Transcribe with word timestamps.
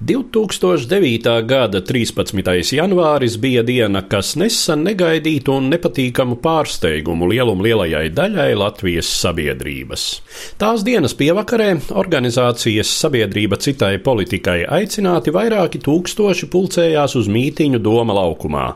2009. 0.00 1.46
gada 1.46 1.80
13. 1.80 2.76
janvāris 2.76 3.38
bija 3.40 3.62
diena, 3.64 4.02
kas 4.04 4.34
nesa 4.36 4.74
negaidītu 4.76 5.54
un 5.56 5.70
nepatīkamu 5.72 6.36
pārsteigumu 6.44 7.24
lielumu 7.30 7.64
lielajai 7.64 8.10
daļai 8.12 8.50
Latvijas 8.60 9.08
sabiedrības. 9.22 10.04
Tās 10.60 10.84
dienas 10.84 11.16
pievakarē 11.16 11.70
organizācijas 11.96 12.90
sabiedrība 12.92 13.56
citai 13.56 13.94
politikai 14.04 14.66
aicināti 14.68 15.32
vairāki 15.32 15.80
tūkstoši 15.80 16.50
pulcējās 16.52 17.16
uz 17.16 17.32
mītiņu 17.32 17.80
Doma 17.80 18.18
laukumā. 18.20 18.66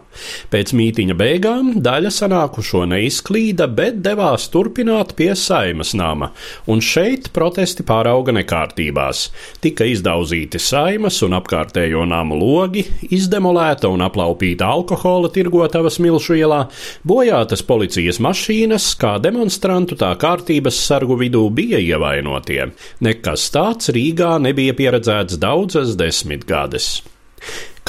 Pēc 0.48 0.72
mītiņa 0.72 1.18
beigām 1.20 1.70
daļa 1.84 2.14
sanākušo 2.16 2.86
neizklīda, 2.94 3.68
bet 3.68 4.00
devās 4.00 4.48
turpināt 4.48 5.12
pie 5.20 5.34
saimas 5.36 5.92
nama, 5.92 6.32
un 6.64 6.80
šeit 6.80 7.28
protesti 7.36 7.84
pārauga 7.84 8.32
nekārtībās. 8.40 9.26
Tika 9.60 9.84
izdauzīti 9.84 10.56
saimas 10.56 11.09
un 11.26 11.34
apkārtējo 11.38 12.04
namu 12.08 12.38
logi, 12.38 12.84
izdemolēta 13.10 13.90
un 13.90 14.04
aplaupīta 14.06 14.68
alkohola 14.70 15.30
tirgotavas 15.34 15.98
milšu 16.02 16.38
ielā, 16.38 16.60
bojātas 17.06 17.64
policijas 17.66 18.20
mašīnas, 18.22 18.86
kā 19.00 19.16
demonstrantu 19.22 19.98
tā 20.00 20.12
kārtības 20.20 20.78
sargu 20.86 21.18
vidū 21.20 21.46
bija 21.54 21.80
ievainotie. 21.82 22.70
Nekas 23.02 23.48
tāds 23.54 23.90
Rīgā 23.96 24.36
nebija 24.42 24.76
pieredzēts 24.78 25.40
daudzas 25.42 25.96
desmitgades. 25.98 27.00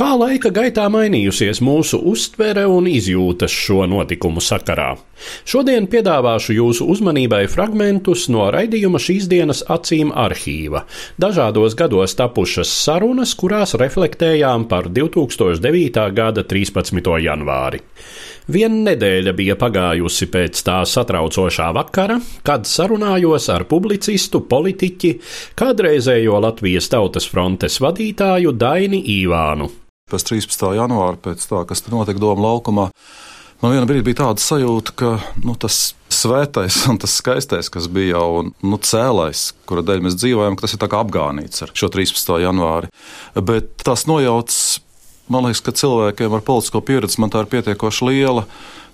Kā 0.01 0.15
laika 0.17 0.49
gaitā 0.49 0.87
mainījusies 0.89 1.59
mūsu 1.61 1.99
uztvere 2.09 2.63
un 2.65 2.87
izjūtas 2.89 3.53
šo 3.53 3.83
notikumu 3.85 4.41
sakarā? 4.41 4.95
Šodien 5.45 5.85
piedāvāšu 5.91 6.55
jūsu 6.55 6.87
uzmanībai 6.89 7.43
fragmentus 7.53 8.23
no 8.33 8.47
raidījuma 8.49 8.97
šīs 8.97 9.27
dienas 9.29 9.61
acīm 9.69 10.09
arhīva. 10.09 10.87
Dažādos 11.21 11.75
gados 11.77 12.17
tapušas 12.17 12.71
sarunas, 12.79 13.35
kurās 13.37 13.75
reflektējām 13.77 14.65
par 14.71 14.89
2009. 14.89 16.07
gada 16.17 16.45
13. 16.49 17.11
janvāri. 17.21 17.83
Viena 18.49 18.81
nedēļa 18.87 19.35
bija 19.37 19.57
pagājusi 19.61 20.29
pēc 20.33 20.63
tā 20.65 20.79
satraucošā 20.95 21.69
vakara, 21.77 22.17
kad 22.41 22.65
sarunājos 22.65 23.51
ar 23.53 23.67
publicistu, 23.69 24.41
politiķi, 24.49 25.13
kādreizējo 25.61 26.41
Latvijas 26.41 26.89
Tautas 26.89 27.29
frontes 27.29 27.77
vadītāju 27.85 28.57
Daini 28.65 29.03
Īvānu. 29.19 29.69
Pēc 30.11 30.27
13. 30.27 30.65
janvāra, 30.75 31.15
pēc 31.15 31.45
tā, 31.47 31.63
kas 31.67 31.83
tur 31.85 31.95
notika 31.95 32.19
Doma 32.19 32.43
laukumā, 32.49 32.89
man 33.61 33.73
vienā 33.75 33.87
brīdī 33.87 34.09
bija 34.09 34.25
tāda 34.25 34.43
sajūta, 34.43 34.95
ka 34.99 35.11
nu, 35.45 35.55
tas 35.55 35.93
svētais 36.11 36.81
un 36.91 36.99
tas 36.99 37.15
skaistais, 37.21 37.71
kas 37.71 37.87
bija 37.91 38.17
jau 38.17 38.43
nu, 38.51 38.79
cēlais, 38.91 39.51
kura 39.69 39.85
dēļ 39.87 40.03
mēs 40.03 40.19
dzīvojam, 40.19 40.59
tas 40.59 40.75
ir 40.75 40.83
apgānīts 40.99 41.63
ar 41.63 41.71
šo 41.77 41.91
13. 41.93 42.35
janvāri. 42.43 42.91
Bet 43.39 43.71
tas 43.87 44.03
nojauts, 44.09 44.81
man 45.31 45.47
liekas, 45.47 45.63
ka 45.63 45.75
cilvēkiem 45.79 46.35
ar 46.35 46.43
politisko 46.47 46.83
pieredzi 46.83 47.23
man 47.23 47.31
tā 47.31 47.45
ir 47.45 47.51
pietiekoši 47.55 48.09
liela, 48.11 48.47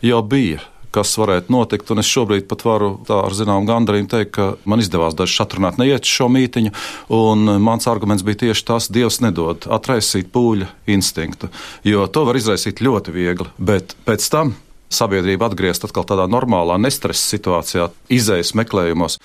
jau 0.05 0.21
bija 0.21 0.61
kas 0.95 1.13
varētu 1.19 1.53
notikt. 1.53 1.91
Un 1.93 2.01
es 2.03 2.09
šobrīd 2.11 2.47
pat 2.49 2.65
varu 2.67 2.93
tā 3.07 3.19
ar 3.25 3.35
zināmu 3.35 3.67
gandarījumu 3.69 4.11
teikt, 4.11 4.33
ka 4.37 4.47
man 4.69 4.83
izdevās 4.83 5.17
dažs 5.17 5.39
atrunāt 5.43 5.79
neiet 5.81 6.07
šo 6.07 6.29
mītiņu. 6.33 6.73
Un 7.17 7.57
mans 7.63 7.89
arguments 7.89 8.25
bija 8.27 8.47
tieši 8.47 8.67
tas, 8.67 8.91
Dievs 8.93 9.21
nedod 9.23 9.67
atraisīt 9.71 10.31
pūļa 10.33 10.69
instinktu, 10.93 11.51
jo 11.87 12.07
to 12.11 12.23
var 12.27 12.39
izraisīt 12.39 12.83
ļoti 12.83 13.13
viegli. 13.15 13.51
Bet 13.57 13.97
pēc 14.07 14.27
tam 14.33 14.55
sabiedrība 14.93 15.49
atgriezt 15.49 15.85
atkal 15.87 16.05
tādā 16.07 16.27
normālā, 16.31 16.77
nestresa 16.79 17.35
situācijā, 17.35 17.89
izējas 18.13 18.53
meklējumos. 18.57 19.19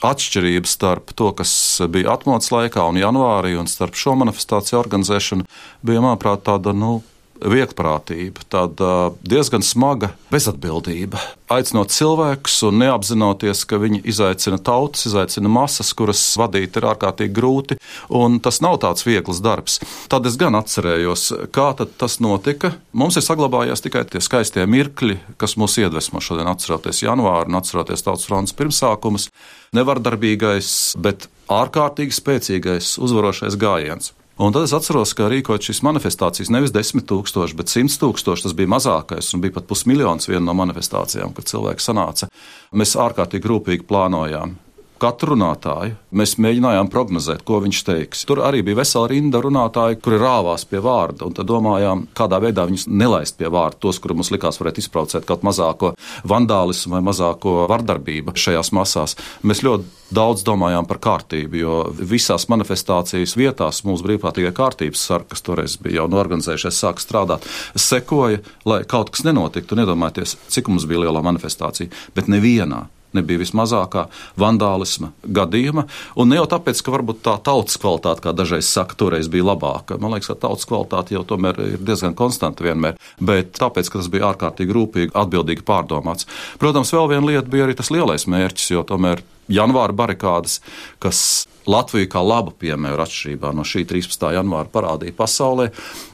Atšķirības 0.00 0.74
starp 0.78 1.12
to, 1.16 1.28
kas 1.36 1.52
bija 1.92 2.14
atmodas 2.14 2.48
laikā 2.52 2.86
un 2.88 3.00
janvārī, 3.00 3.52
un 3.60 3.68
starp 3.68 3.98
šo 4.00 4.14
manifestāciju 4.20 4.78
organizēšanu, 4.80 5.44
bija, 5.84 6.04
manuprāt, 6.04 6.46
tāda 6.46 6.72
nu, 6.76 7.02
vieglprātība, 7.40 8.44
tāda 8.52 9.10
diezgan 9.26 9.64
smaga 9.64 10.12
bezatbildība. 10.30 11.20
Aicinot 11.50 11.90
cilvēkus 11.90 12.60
un 12.68 12.78
neapzinoties, 12.82 13.64
ka 13.66 13.80
viņi 13.82 14.02
izaicina 14.10 14.60
tautas, 14.62 15.06
izaicina 15.08 15.50
masas, 15.50 15.90
kuras 15.98 16.22
vadīt 16.38 16.78
ir 16.78 16.86
ārkārtīgi 16.92 17.34
grūti, 17.34 17.78
un 18.14 18.38
tas 18.44 18.60
nav 18.64 18.78
tāds 18.84 19.06
viegls 19.06 19.42
darbs. 19.42 19.80
Tad 20.12 20.28
es 20.30 20.38
gan 20.40 20.58
atcerējos, 20.58 21.26
kā 21.54 21.72
tas 21.80 22.20
notika. 22.22 22.74
Mums 22.92 23.18
ir 23.18 23.26
saglabājies 23.26 23.82
tikai 23.82 24.04
tie 24.10 24.22
skaistie 24.22 24.66
mirkļi, 24.70 25.18
kas 25.40 25.56
mūs 25.60 25.80
iedvesmo 25.82 26.22
šodien, 26.22 26.50
atceroties 26.50 27.02
janvāru 27.02 27.50
un 27.50 27.58
atceroties 27.58 28.06
tautas 28.06 28.28
fronts 28.28 28.56
pirmsākumus. 28.56 29.30
Nevardarbīgais, 29.74 30.70
bet 31.02 31.28
ārkārtīgi 31.50 32.14
spēcīgais 32.14 32.96
uzvarošais 33.02 33.58
gājiens. 33.58 34.14
Un 34.40 34.54
tad 34.56 34.64
es 34.64 34.72
atceros, 34.72 35.10
ka 35.12 35.26
rīkot 35.28 35.66
šīs 35.66 35.82
manifestācijas 35.84 36.48
nevis 36.48 36.72
10 36.72 37.04
tūkstoši, 37.10 37.56
bet 37.58 37.68
100 37.68 37.98
tūkstoši. 38.00 38.46
Tas 38.46 38.54
bija 38.56 38.70
mazākais, 38.72 39.28
un 39.36 39.42
bija 39.44 39.58
pat 39.58 39.66
pusmiljons 39.68 40.30
viena 40.30 40.46
no 40.46 40.54
manifestācijām, 40.56 41.34
kad 41.36 41.50
cilvēki 41.50 41.84
sanāca. 41.84 42.30
Mēs 42.72 42.96
ārkārtīgi 42.96 43.50
rūpīgi 43.52 43.84
plānojām 43.90 44.56
katru 45.00 45.34
runātāju. 45.34 45.96
Mēs 46.16 46.36
mēģinājām 46.42 46.90
prognozēt, 46.92 47.44
ko 47.46 47.60
viņš 47.64 47.82
teiks. 47.86 48.24
Tur 48.28 48.42
arī 48.46 48.62
bija 48.66 48.80
vesela 48.80 49.08
rinda 49.10 49.40
runātāju, 49.42 50.00
kuri 50.04 50.20
rāvās 50.20 50.66
pie 50.68 50.82
vārda, 50.84 51.28
un 51.28 51.36
tad 51.36 51.48
domājām, 51.50 52.06
kādā 52.16 52.40
veidā 52.42 52.66
viņus 52.68 52.88
nelaist 52.90 53.38
pie 53.38 53.50
vārda, 53.52 53.78
tos, 53.80 54.00
kurus 54.02 54.20
mums 54.20 54.32
likās 54.34 54.60
varētu 54.60 54.82
izbraucēt 54.84 55.28
kaut 55.28 55.46
mazāko 55.46 55.94
vandālismu 56.28 56.96
vai 56.96 57.02
mazāko 57.10 57.64
vardarbību 57.70 58.36
šajās 58.36 58.72
masās. 58.76 59.16
Mēs 59.46 59.64
ļoti 59.66 60.14
daudz 60.14 60.44
domājām 60.46 60.88
par 60.90 61.00
kārtību, 61.02 61.60
jo 61.60 61.80
visās 61.94 62.48
manifestācijas 62.50 63.36
vietās 63.38 63.84
mūsu 63.86 64.06
brīvprātīgā 64.08 64.52
kārtības 64.56 65.06
sarka, 65.06 65.34
kas 65.34 65.46
toreiz 65.46 65.76
bija 65.82 66.00
jau 66.00 66.08
norganizējušies, 66.10 66.84
sāka 66.84 67.04
strādāt, 67.04 67.46
sekoja, 67.78 68.42
lai 68.68 68.82
kaut 68.90 69.14
kas 69.14 69.24
nenotiktu. 69.28 69.78
Nedomājieties, 69.78 70.36
cik 70.50 70.72
mums 70.72 70.88
bija 70.90 71.06
liela 71.06 71.22
manifestācija, 71.24 71.92
bet 72.16 72.30
nevienā 72.30 72.88
nebija 73.16 73.42
vismazākā 73.42 74.06
vandālisma 74.40 75.12
gadījuma. 75.24 75.86
Un 76.20 76.30
ne 76.30 76.38
jau 76.40 76.46
tāpēc, 76.54 76.82
ka 76.84 76.94
varbūt 76.94 77.22
tā 77.26 77.36
tautas 77.44 77.78
kvalitāte, 77.80 78.24
kā 78.24 78.34
dažreiz 78.36 78.68
saka, 78.70 78.96
toreiz 78.98 79.30
bija 79.32 79.48
labāka. 79.50 79.98
Man 80.00 80.14
liekas, 80.14 80.30
ka 80.32 80.38
tautas 80.46 80.68
kvalitāte 80.70 81.16
jau 81.16 81.24
tomēr 81.26 81.60
ir 81.66 81.84
diezgan 81.84 82.16
konstanta 82.18 82.66
vienmēr, 82.66 82.98
bet 83.18 83.54
tāpēc, 83.58 83.90
ka 83.90 84.00
tas 84.00 84.10
bija 84.12 84.30
ārkārtīgi 84.32 84.76
rūpīgi, 84.76 85.14
atbildīgi 85.18 85.66
pārdomāts. 85.66 86.28
Protams, 86.62 86.92
vēl 86.94 87.10
viena 87.14 87.32
lieta 87.32 87.50
bija 87.50 87.68
arī 87.68 87.78
tas 87.78 87.92
lielais 87.94 88.28
mērķis, 88.30 88.72
jo 88.74 88.84
tomēr 88.86 89.24
janvāra 89.50 89.96
barikādas, 89.96 90.60
kas 91.02 91.46
Latviju 91.70 92.08
kā 92.10 92.22
labu 92.24 92.54
piemēru 92.56 93.02
atšķirībā 93.04 93.50
no 93.54 93.66
šī 93.68 93.84
13. 93.90 94.30
janvāra 94.32 94.70
parādīja 94.72 95.14
pasaulē, 95.18 95.68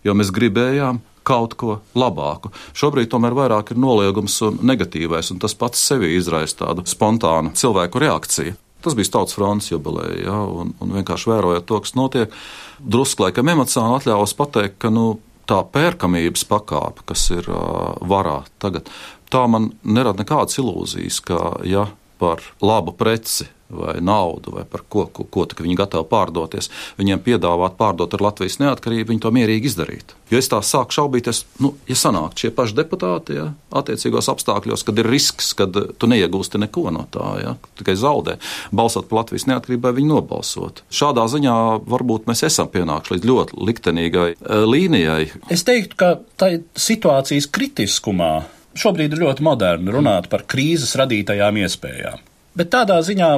jo 0.05 0.15
mēs 0.19 0.33
gribējām 0.35 0.99
kaut 1.27 1.57
ko 1.59 1.81
labāku. 1.99 2.53
Šobrīd 2.77 3.11
tomēr 3.13 3.35
vairāk 3.37 3.73
ir 3.73 3.81
noliegums 3.83 4.39
un 4.47 4.61
negatīvais, 4.67 5.33
un 5.35 5.43
tas 5.43 5.57
pats 5.59 5.83
sevi 5.91 6.15
izraisa 6.17 6.63
tādu 6.65 6.87
spontānu 6.89 7.55
cilvēku 7.59 8.03
reakciju. 8.03 8.57
Tas 8.85 8.95
bija 8.95 9.17
tautas 9.17 9.35
fronts 9.35 9.71
jubileja, 9.73 10.21
ja, 10.29 10.37
un, 10.47 10.71
un 10.81 10.93
vienkārši 10.95 11.31
vērojot 11.33 11.67
to, 11.67 11.81
kas 11.83 11.97
notiek, 11.99 12.35
drusku 12.79 13.25
laikam 13.25 13.51
emocionāli 13.51 13.99
atļāvos 14.03 14.37
pateikt, 14.39 14.77
ka 14.85 14.93
nu, 14.95 15.17
tā 15.51 15.63
pērkamības 15.75 16.45
pakāpe, 16.51 17.07
kas 17.11 17.25
ir 17.35 17.49
uh, 17.51 17.97
varā 18.07 18.41
tagad, 18.63 18.91
tā 19.33 19.43
man 19.51 19.73
nerada 19.83 20.23
nekādas 20.23 20.61
ilūzijas, 20.63 21.19
ka 21.27 21.41
ja 21.67 21.89
par 22.21 22.45
labu 22.63 22.95
preci 22.97 23.49
vai 23.69 23.97
naudu, 24.01 24.53
vai 24.57 24.65
par 24.69 24.85
ko, 24.89 25.07
ko, 25.13 25.27
ko 25.31 25.47
viņi 25.59 25.77
gatavi 25.79 26.07
pārdoties, 26.11 26.71
viņiem 27.01 27.23
piedāvāt 27.25 27.77
pārdot 27.79 28.15
ar 28.15 28.25
Latvijas 28.29 28.61
neatkarību, 28.63 29.11
viņi 29.11 29.23
to 29.25 29.33
mierīgi 29.35 29.71
izdarītu. 29.71 30.19
Jo 30.31 30.41
es 30.41 30.51
tā 30.51 30.61
sāku 30.63 30.95
šaubīties, 30.95 31.43
nu, 31.63 31.73
ja 31.91 31.97
sanāk 31.99 32.39
šie 32.39 32.53
paši 32.55 32.77
deputāti, 32.79 33.39
ja, 33.39 33.49
attiecīgos 33.79 34.31
apstākļos, 34.33 34.87
kad 34.87 35.03
ir 35.03 35.11
risks, 35.11 35.53
kad 35.59 35.75
tu 35.75 36.11
neiegūsti 36.11 36.63
neko 36.63 36.91
no 36.95 37.07
tā, 37.15 37.29
ja, 37.43 37.55
tikai 37.79 37.97
zaudē, 37.99 38.39
balsot 38.75 39.11
par 39.11 39.23
Latvijas 39.23 39.49
neatkarībai, 39.51 39.95
viņi 39.99 40.13
nobalsot. 40.15 40.83
Šādā 40.91 41.27
ziņā 41.31 41.57
varbūt 41.87 42.31
mēs 42.31 42.45
esam 42.47 42.71
pienākuši 42.73 43.17
līdz 43.17 43.31
ļoti 43.31 43.61
liktenīgai 43.71 44.29
uh, 44.35 44.63
līnijai. 44.67 45.31
Es 45.53 45.67
teiktu, 45.67 45.99
ka 45.99 46.13
tā 46.39 46.57
situācijas 46.79 47.51
kritiskumā 47.51 48.33
šobrīd 48.77 49.15
ir 49.15 49.25
ļoti 49.25 49.45
moderni 49.47 49.93
runāt 49.95 50.31
par 50.33 50.45
krīzes 50.49 50.95
radītajām 51.01 51.63
iespējām. 51.65 52.25
Bet 52.57 52.73
tādā 52.73 52.99
ziņā 53.05 53.31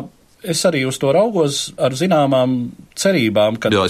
es 0.43 0.65
arī 0.69 0.85
uz 0.89 0.99
to 1.01 1.13
raugos 1.15 1.69
ar 1.81 1.95
zināmām 1.99 2.59
cerībām, 2.99 3.59
ka, 3.61 3.73
jā, 3.75 3.87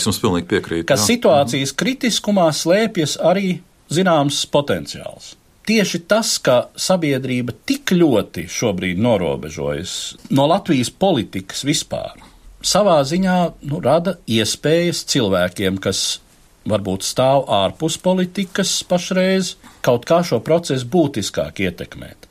piekrītu. 0.49 0.87
Ka 0.89 0.99
jā. 0.99 1.05
situācijas 1.12 1.75
kritiskumā 1.77 2.49
slēpjas 2.55 3.19
arī 3.25 3.59
zināms 3.93 4.45
potenciāls. 4.53 5.35
Tieši 5.69 6.00
tas, 6.09 6.39
ka 6.41 6.71
sabiedrība 6.81 7.53
tik 7.69 7.93
ļoti 7.93 8.47
šobrīd 8.49 9.00
norobežojas 9.05 9.93
no 10.33 10.47
Latvijas 10.49 10.89
politikas 10.89 11.61
vispār, 11.69 12.23
savā 12.65 12.97
ziņā 13.05 13.37
nu, 13.69 13.83
rada 13.85 14.17
iespējas 14.25 15.05
cilvēkiem, 15.12 15.77
kas 15.85 16.23
varbūt 16.69 17.05
stāv 17.05 17.44
ārpus 17.53 17.99
politikas 18.01 18.79
pašreiz, 18.89 19.56
kaut 19.85 20.09
kā 20.09 20.23
šo 20.25 20.41
procesu 20.44 20.89
būtiskāk 20.89 21.61
ietekmēt. 21.69 22.28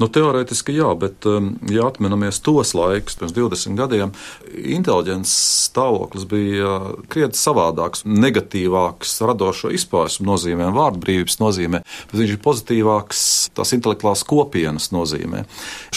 Nu, 0.00 0.08
teorētiski 0.08 0.72
jā, 0.78 0.88
bet, 0.96 1.26
um, 1.28 1.50
ja 1.68 1.84
atminamies 1.90 2.38
tos 2.40 2.72
laikus, 2.72 3.18
pirms 3.20 3.34
20 3.36 3.76
gadiem, 3.76 4.14
inteliģents 4.56 5.32
stāvoklis 5.66 6.24
bija 6.30 6.78
krietni 7.12 7.36
savādāks, 7.36 8.06
negatīvāks, 8.08 9.18
radošo 9.28 9.68
izpausmu 9.76 10.30
nozīmē, 10.30 10.70
vārdu 10.72 11.02
brīvības 11.04 11.36
nozīmē, 11.42 11.82
bet 11.84 12.16
viņš 12.16 12.32
ir 12.32 12.40
pozitīvāks 12.46 13.26
tās 13.58 13.74
intelektuālās 13.76 14.24
kopienas 14.24 14.88
nozīmē. 14.96 15.44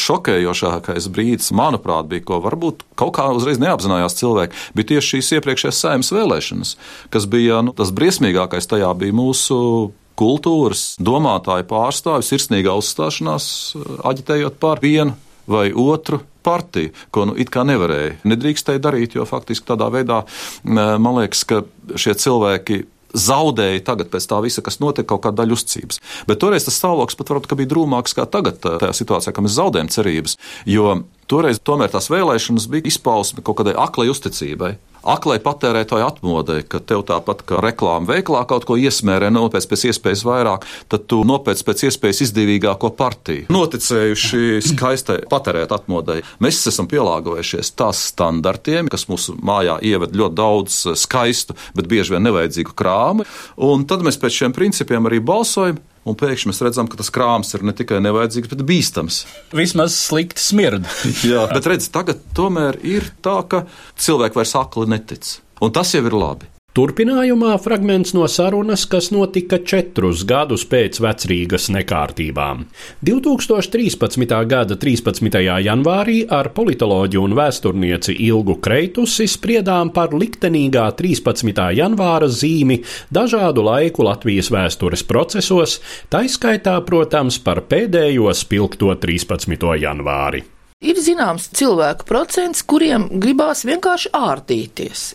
Šokējošākais 0.03 1.07
brīdis, 1.13 1.53
manuprāt, 1.55 2.11
bija, 2.11 2.27
ko 2.27 2.43
varbūt 2.43 2.83
kaut 2.99 3.15
kā 3.15 3.29
uzreiz 3.31 3.61
neapzinājās 3.63 4.19
cilvēki, 4.19 4.63
bija 4.75 4.93
tieši 4.93 5.15
šīs 5.15 5.33
iepriekšējās 5.39 5.83
saimnes 5.85 6.11
vēlēšanas, 6.11 6.77
kas 7.13 7.31
bija 7.31 7.63
nu, 7.63 7.71
tas 7.77 7.95
briesmīgākais 7.95 8.67
tajā 8.67 8.91
bija 8.99 9.15
mūsu 9.15 9.93
kultūras 10.19 10.93
domātāju 11.01 11.67
pārstāvis 11.69 12.31
sirsnīgā 12.33 12.75
uzstāšanās, 12.79 13.47
eh, 13.75 13.97
aģitējot 14.13 14.59
par 14.59 14.83
vienu 14.83 15.15
vai 15.47 15.71
otru 15.73 16.21
partiju, 16.43 16.91
ko 17.11 17.25
nu 17.25 17.35
it 17.39 17.49
kā 17.51 17.63
nevarēja. 17.67 18.17
Nedrīkstēja 18.27 18.79
darīt, 18.83 19.15
jo 19.15 19.25
faktiski 19.27 19.67
tādā 19.67 19.89
veidā 19.91 20.23
man 20.63 21.15
liekas, 21.19 21.43
ka 21.47 21.63
šie 21.95 22.15
cilvēki 22.19 22.83
zaudēja 23.13 23.83
tagad 23.85 24.09
pēc 24.13 24.25
tā 24.29 24.39
visa, 24.43 24.63
kas 24.65 24.79
notika, 24.81 25.13
kaut 25.13 25.23
kāda 25.25 25.43
daļa 25.43 25.55
uzticības. 25.55 25.99
Bet 26.29 26.41
toreiz 26.41 26.65
tas 26.65 26.77
stāvoklis 26.79 27.17
pat 27.19 27.33
varbūt 27.33 27.55
bija 27.59 27.71
drūmāks 27.73 28.17
kā 28.17 28.25
tagad, 28.29 28.59
tajā 28.63 28.93
situācijā, 28.97 29.33
kad 29.35 29.45
mēs 29.45 29.57
zaudējam 29.59 29.91
cerības. 29.93 30.37
Jo 30.69 31.03
toreiz 31.29 31.61
tomēr 31.61 31.93
tās 31.93 32.09
vēlēšanas 32.13 32.67
bija 32.73 32.89
izpausme 32.89 33.45
kaut 33.45 33.61
kādai 33.61 33.77
aklai 33.77 34.09
uzticībai 34.11 34.73
aklai 35.03 35.37
patērētāju 35.43 36.07
atmodē, 36.07 36.59
ka 36.67 36.79
tev 36.79 37.03
tāpat 37.07 37.43
kā 37.47 37.59
reklāma 37.63 38.09
veiklā 38.13 38.43
kaut 38.49 38.65
ko 38.67 38.77
iesmērē, 38.79 39.29
nopēc 39.33 39.67
pēc 39.69 39.85
iespējas 39.91 40.23
vairāk, 40.27 40.67
tad 40.91 41.05
tu 41.11 41.21
nopēc 41.27 41.63
pēc 41.67 41.85
iespējas 41.89 42.23
izdevīgāko 42.27 42.93
partiju. 42.97 43.47
Noticējuši 43.53 44.63
skaistai 44.73 45.19
patērēt 45.31 45.75
atmodē. 45.75 46.19
Mēs 46.43 46.63
esam 46.71 46.89
pielāgojušies 46.91 47.73
tās 47.79 48.05
standartiem, 48.13 48.91
kas 48.91 49.07
mūsu 49.11 49.37
mājā 49.43 49.79
ieved 49.93 50.15
ļoti 50.17 50.39
daudz 50.39 50.81
skaistu, 50.99 51.57
bet 51.77 51.89
bieži 51.91 52.15
vien 52.15 52.27
nevajadzīgu 52.29 52.75
krāmu, 52.77 53.27
un 53.63 53.87
tad 53.89 54.05
mēs 54.05 54.19
pēc 54.21 54.43
šiem 54.43 54.55
principiem 54.55 55.09
arī 55.09 55.21
balsojam 55.23 55.81
un 56.07 56.17
pēkšņi 56.19 56.51
mēs 56.51 56.61
redzam, 56.65 56.89
ka 56.91 56.99
tas 56.99 57.11
krāms 57.13 57.53
ir 57.57 57.65
ne 57.67 57.75
tikai 57.75 58.01
nevajadzīgs, 58.03 58.51
bet 58.51 58.63
bīstams. 58.67 59.23
Vismaz 59.55 59.97
slikti 59.97 60.43
smird. 60.43 60.87
Jā, 61.31 61.47
bet 61.53 61.69
redz, 61.71 61.89
tagad 61.93 62.23
tomēr 62.37 62.79
ir 62.85 63.11
tā, 63.25 63.39
ka 63.49 63.65
cilvēki 63.99 64.41
vairs 64.41 64.55
akli 64.59 64.89
netic. 64.93 65.37
Un 65.63 65.71
tas 65.75 65.93
jau 65.95 66.03
ir 66.03 66.17
labi. 66.17 66.52
Turpinājumā 66.73 67.51
fragments 67.61 68.15
no 68.17 68.25
sarunas, 68.25 68.87
kas 68.89 69.11
notika 69.13 69.59
četrus 69.61 70.23
gadus 70.25 70.63
pēc 70.65 70.97
vecrīgas 71.05 71.67
nekārtībām. 71.69 72.63
2013. 73.05 74.33
gada 74.49 74.77
13. 74.81 75.37
janvārī 75.67 76.15
ar 76.25 76.49
politoloģu 76.55 77.21
un 77.27 77.35
vēsturnieci 77.37 78.15
Ilgu 78.25 78.55
Kreitusi 78.65 79.27
spriedām 79.29 79.91
par 79.93 80.15
liktenīgā 80.17 80.87
13. 80.97 81.61
janvāra 81.77 82.31
zīmi 82.39 82.79
dažādu 83.13 83.67
laiku 83.69 84.07
Latvijas 84.09 84.49
vēstures 84.49 85.05
procesos, 85.05 85.77
taiskaitā, 86.09 86.79
protams, 86.89 87.37
par 87.37 87.61
pēdējo 87.69 88.33
spilgto 88.33 88.89
13. 88.97 89.61
janvāri. 89.85 90.41
Ir 90.83 90.99
zināms 90.99 91.47
cilvēku 91.55 92.07
procents, 92.09 92.63
kuriem 92.67 93.07
gribās 93.23 93.63
vienkārši 93.63 94.11
ārtīties. 94.17 95.13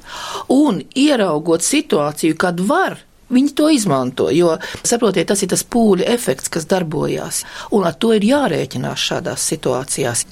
Un 0.55 0.81
ieraugot 0.97 1.67
situāciju, 1.67 2.39
kad 2.41 2.63
var, 2.65 2.97
Viņi 3.29 3.51
to 3.53 3.67
izmanto, 3.69 4.31
jo, 4.33 4.55
saprotiet, 4.89 5.27
tas 5.29 5.43
ir 5.45 5.51
tas 5.53 5.61
pūļa 5.61 6.07
efekts, 6.15 6.49
kas 6.49 6.65
darbojās, 6.69 7.43
un 7.77 7.85
ar 7.85 7.97
to 8.01 8.15
ir 8.17 8.25
jārēķinās 8.25 9.03
šādās 9.11 9.45
situācijās. 9.51 10.23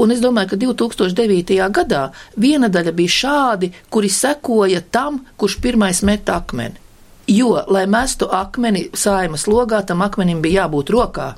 Un 0.00 0.14
es 0.14 0.22
domāju, 0.24 0.54
ka 0.54 0.60
2009. 0.62 1.58
gadā 1.76 2.06
viena 2.40 2.70
daļa 2.72 2.94
bija 2.96 3.16
šādi, 3.18 3.68
kuri 3.92 4.08
sekoja 4.08 4.80
tam, 4.80 5.20
kurš 5.36 5.58
pirmais 5.60 6.00
met 6.08 6.32
akmeni. 6.32 6.80
Jo, 7.28 7.58
lai 7.68 7.84
mestu 7.84 8.30
akmeni 8.32 8.86
saimas 8.96 9.44
logā, 9.44 9.82
tam 9.84 10.00
akmenim 10.00 10.40
bija 10.40 10.62
jābūt 10.62 10.94
rokā. 10.96 11.34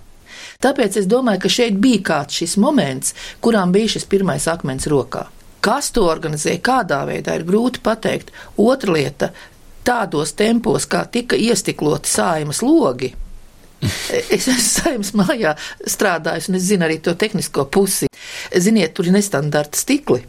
Tāpēc 0.62 1.00
es 1.00 1.08
domāju, 1.10 1.44
ka 1.44 1.52
šeit 1.52 1.78
bija 1.82 2.02
kāds 2.10 2.40
šis 2.40 2.56
moments, 2.60 3.14
kurām 3.40 3.72
bija 3.72 3.96
šis 3.96 4.08
pirmais 4.10 4.48
akmens 4.50 4.88
rokā. 4.90 5.26
Kas 5.60 5.90
to 5.92 6.06
organizē, 6.08 6.56
kādā 6.64 7.02
veidā 7.08 7.36
ir 7.36 7.44
grūti 7.48 7.82
pateikt. 7.84 8.30
Otra 8.56 8.94
lieta- 8.96 9.30
tādos 9.88 10.32
tempos, 10.36 10.86
kā 10.86 11.04
tika 11.10 11.36
iestikloti 11.36 12.08
sājumas 12.08 12.62
logi. 12.62 13.14
Es 14.30 14.46
esmu 14.48 14.60
saimnes 14.60 15.12
mājā 15.16 15.54
strādājis, 15.88 16.48
un 16.48 16.58
es 16.58 16.66
zinu 16.68 16.84
arī 16.84 17.00
to 17.00 17.14
tehnisko 17.14 17.64
pusi. 17.64 18.08
Ziniet, 18.52 18.94
tur 18.94 19.08
ir 19.08 19.16
nestandarta 19.16 19.78
stikli. 19.78 20.24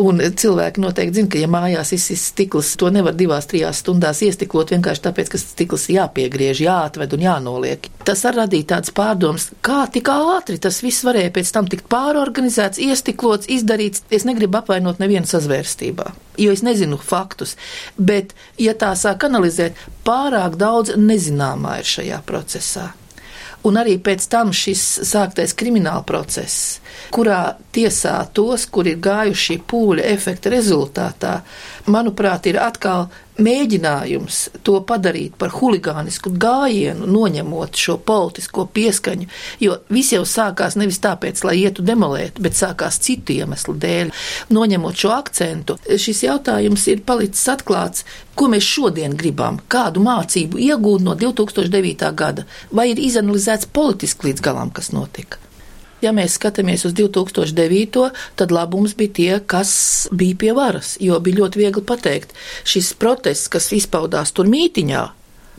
Un 0.00 0.20
cilvēki 0.20 0.82
noteikti 0.82 1.20
zina, 1.20 1.30
ka, 1.32 1.40
ja 1.40 1.48
mājās 1.50 1.92
izsist 1.96 2.32
stikls, 2.32 2.72
to 2.80 2.90
nevar 2.94 3.16
divās, 3.18 3.48
trijās 3.50 3.82
stundās 3.84 4.22
iestiklot 4.26 4.72
vienkārši 4.74 5.04
tāpēc, 5.06 5.32
ka 5.32 5.40
stikls 5.40 5.88
jāpiegriež, 5.92 6.62
jāatved 6.64 7.16
un 7.16 7.24
jānoliek. 7.26 7.90
Tas 8.06 8.24
arī 8.28 8.42
radīja 8.42 8.70
tādas 8.74 8.94
pārdomas, 8.96 9.50
kā 9.64 9.82
tik 9.92 10.08
ātri 10.12 10.58
tas 10.62 10.80
viss 10.84 11.04
varēja 11.06 11.32
pēc 11.34 11.52
tam 11.54 11.68
tikt 11.70 11.88
pārorganizēts, 11.92 12.80
iestiklots, 12.82 13.50
izdarīts. 13.50 14.04
Es 14.10 14.26
negribu 14.28 14.60
apvainot 14.60 15.02
nevienu 15.02 15.28
sazvērstībā, 15.30 16.10
jo 16.40 16.54
es 16.54 16.64
nezinu 16.66 17.00
faktus, 17.00 17.56
bet, 17.98 18.34
ja 18.60 18.76
tā 18.78 18.94
sāk 18.98 19.28
analizēt, 19.28 19.78
pārāk 20.06 20.56
daudz 20.60 20.96
nezināmā 20.98 21.80
ir 21.82 21.94
šajā 21.96 22.24
procesā. 22.26 22.90
Un 23.68 23.76
arī 23.76 23.98
pēc 24.00 24.24
tam 24.32 24.54
šis 24.56 24.82
sāktais 25.04 25.52
krimināla 25.52 26.00
process, 26.08 26.78
kurā 27.12 27.58
tiesā 27.76 28.14
tos, 28.32 28.64
kuri 28.72 28.94
ir 28.94 29.02
gājuši 29.04 29.58
pūļa 29.68 30.06
efekta 30.14 30.52
rezultātā, 30.54 31.34
manuprāt, 31.86 32.46
ir 32.50 32.58
atkal 32.60 33.08
mēģinājums 33.40 34.38
to 34.66 34.76
padarīt 34.86 35.36
par 35.40 35.52
huligānisku 35.54 36.32
gājienu, 36.40 37.08
noņemot 37.08 37.76
šo 37.80 37.96
politisko 38.04 38.66
pieskaņu, 38.74 39.28
jo 39.64 39.78
viss 39.88 40.14
jau 40.14 40.22
sākās 40.28 40.76
nevis 40.80 41.00
tāpēc, 41.00 41.42
lai 41.46 41.56
ietu 41.62 41.84
demolēt, 41.86 42.40
bet 42.42 42.58
sākās 42.58 43.00
citu 43.00 43.38
iemeslu 43.38 43.76
dēļ. 43.80 44.12
Noņemot 44.52 45.04
šo 45.04 45.14
akcentu, 45.16 45.78
šis 45.88 46.24
jautājums 46.26 46.86
ir 46.92 47.04
palicis 47.06 47.48
atklāts, 47.54 48.04
ko 48.36 48.50
mēs 48.52 48.66
šodien 48.66 49.16
gribam, 49.16 49.60
kādu 49.68 50.04
mācību 50.04 50.60
iegūt 50.70 51.04
no 51.06 51.16
2009. 51.18 52.10
gada, 52.16 52.48
vai 52.72 52.90
ir 52.92 53.00
izanalizēts 53.00 53.70
politiski 53.72 54.30
līdz 54.30 54.44
galam, 54.44 54.74
kas 54.74 54.92
notika. 54.96 55.49
Ja 56.00 56.14
mēs 56.16 56.38
skatāmies 56.38 56.86
uz 56.88 56.94
2009. 56.96 58.10
tad 58.36 58.52
labums 58.54 58.94
bija 58.96 59.12
tie, 59.16 59.32
kas 59.44 60.08
bija 60.12 60.38
pie 60.40 60.52
varas, 60.56 60.94
jo 61.00 61.18
bija 61.20 61.42
ļoti 61.42 61.60
viegli 61.60 61.82
pateikt, 61.84 62.32
šis 62.64 62.94
protests, 62.96 63.50
kas 63.52 63.68
izpaudās 63.76 64.32
tur 64.32 64.48
mītiņā, 64.48 65.02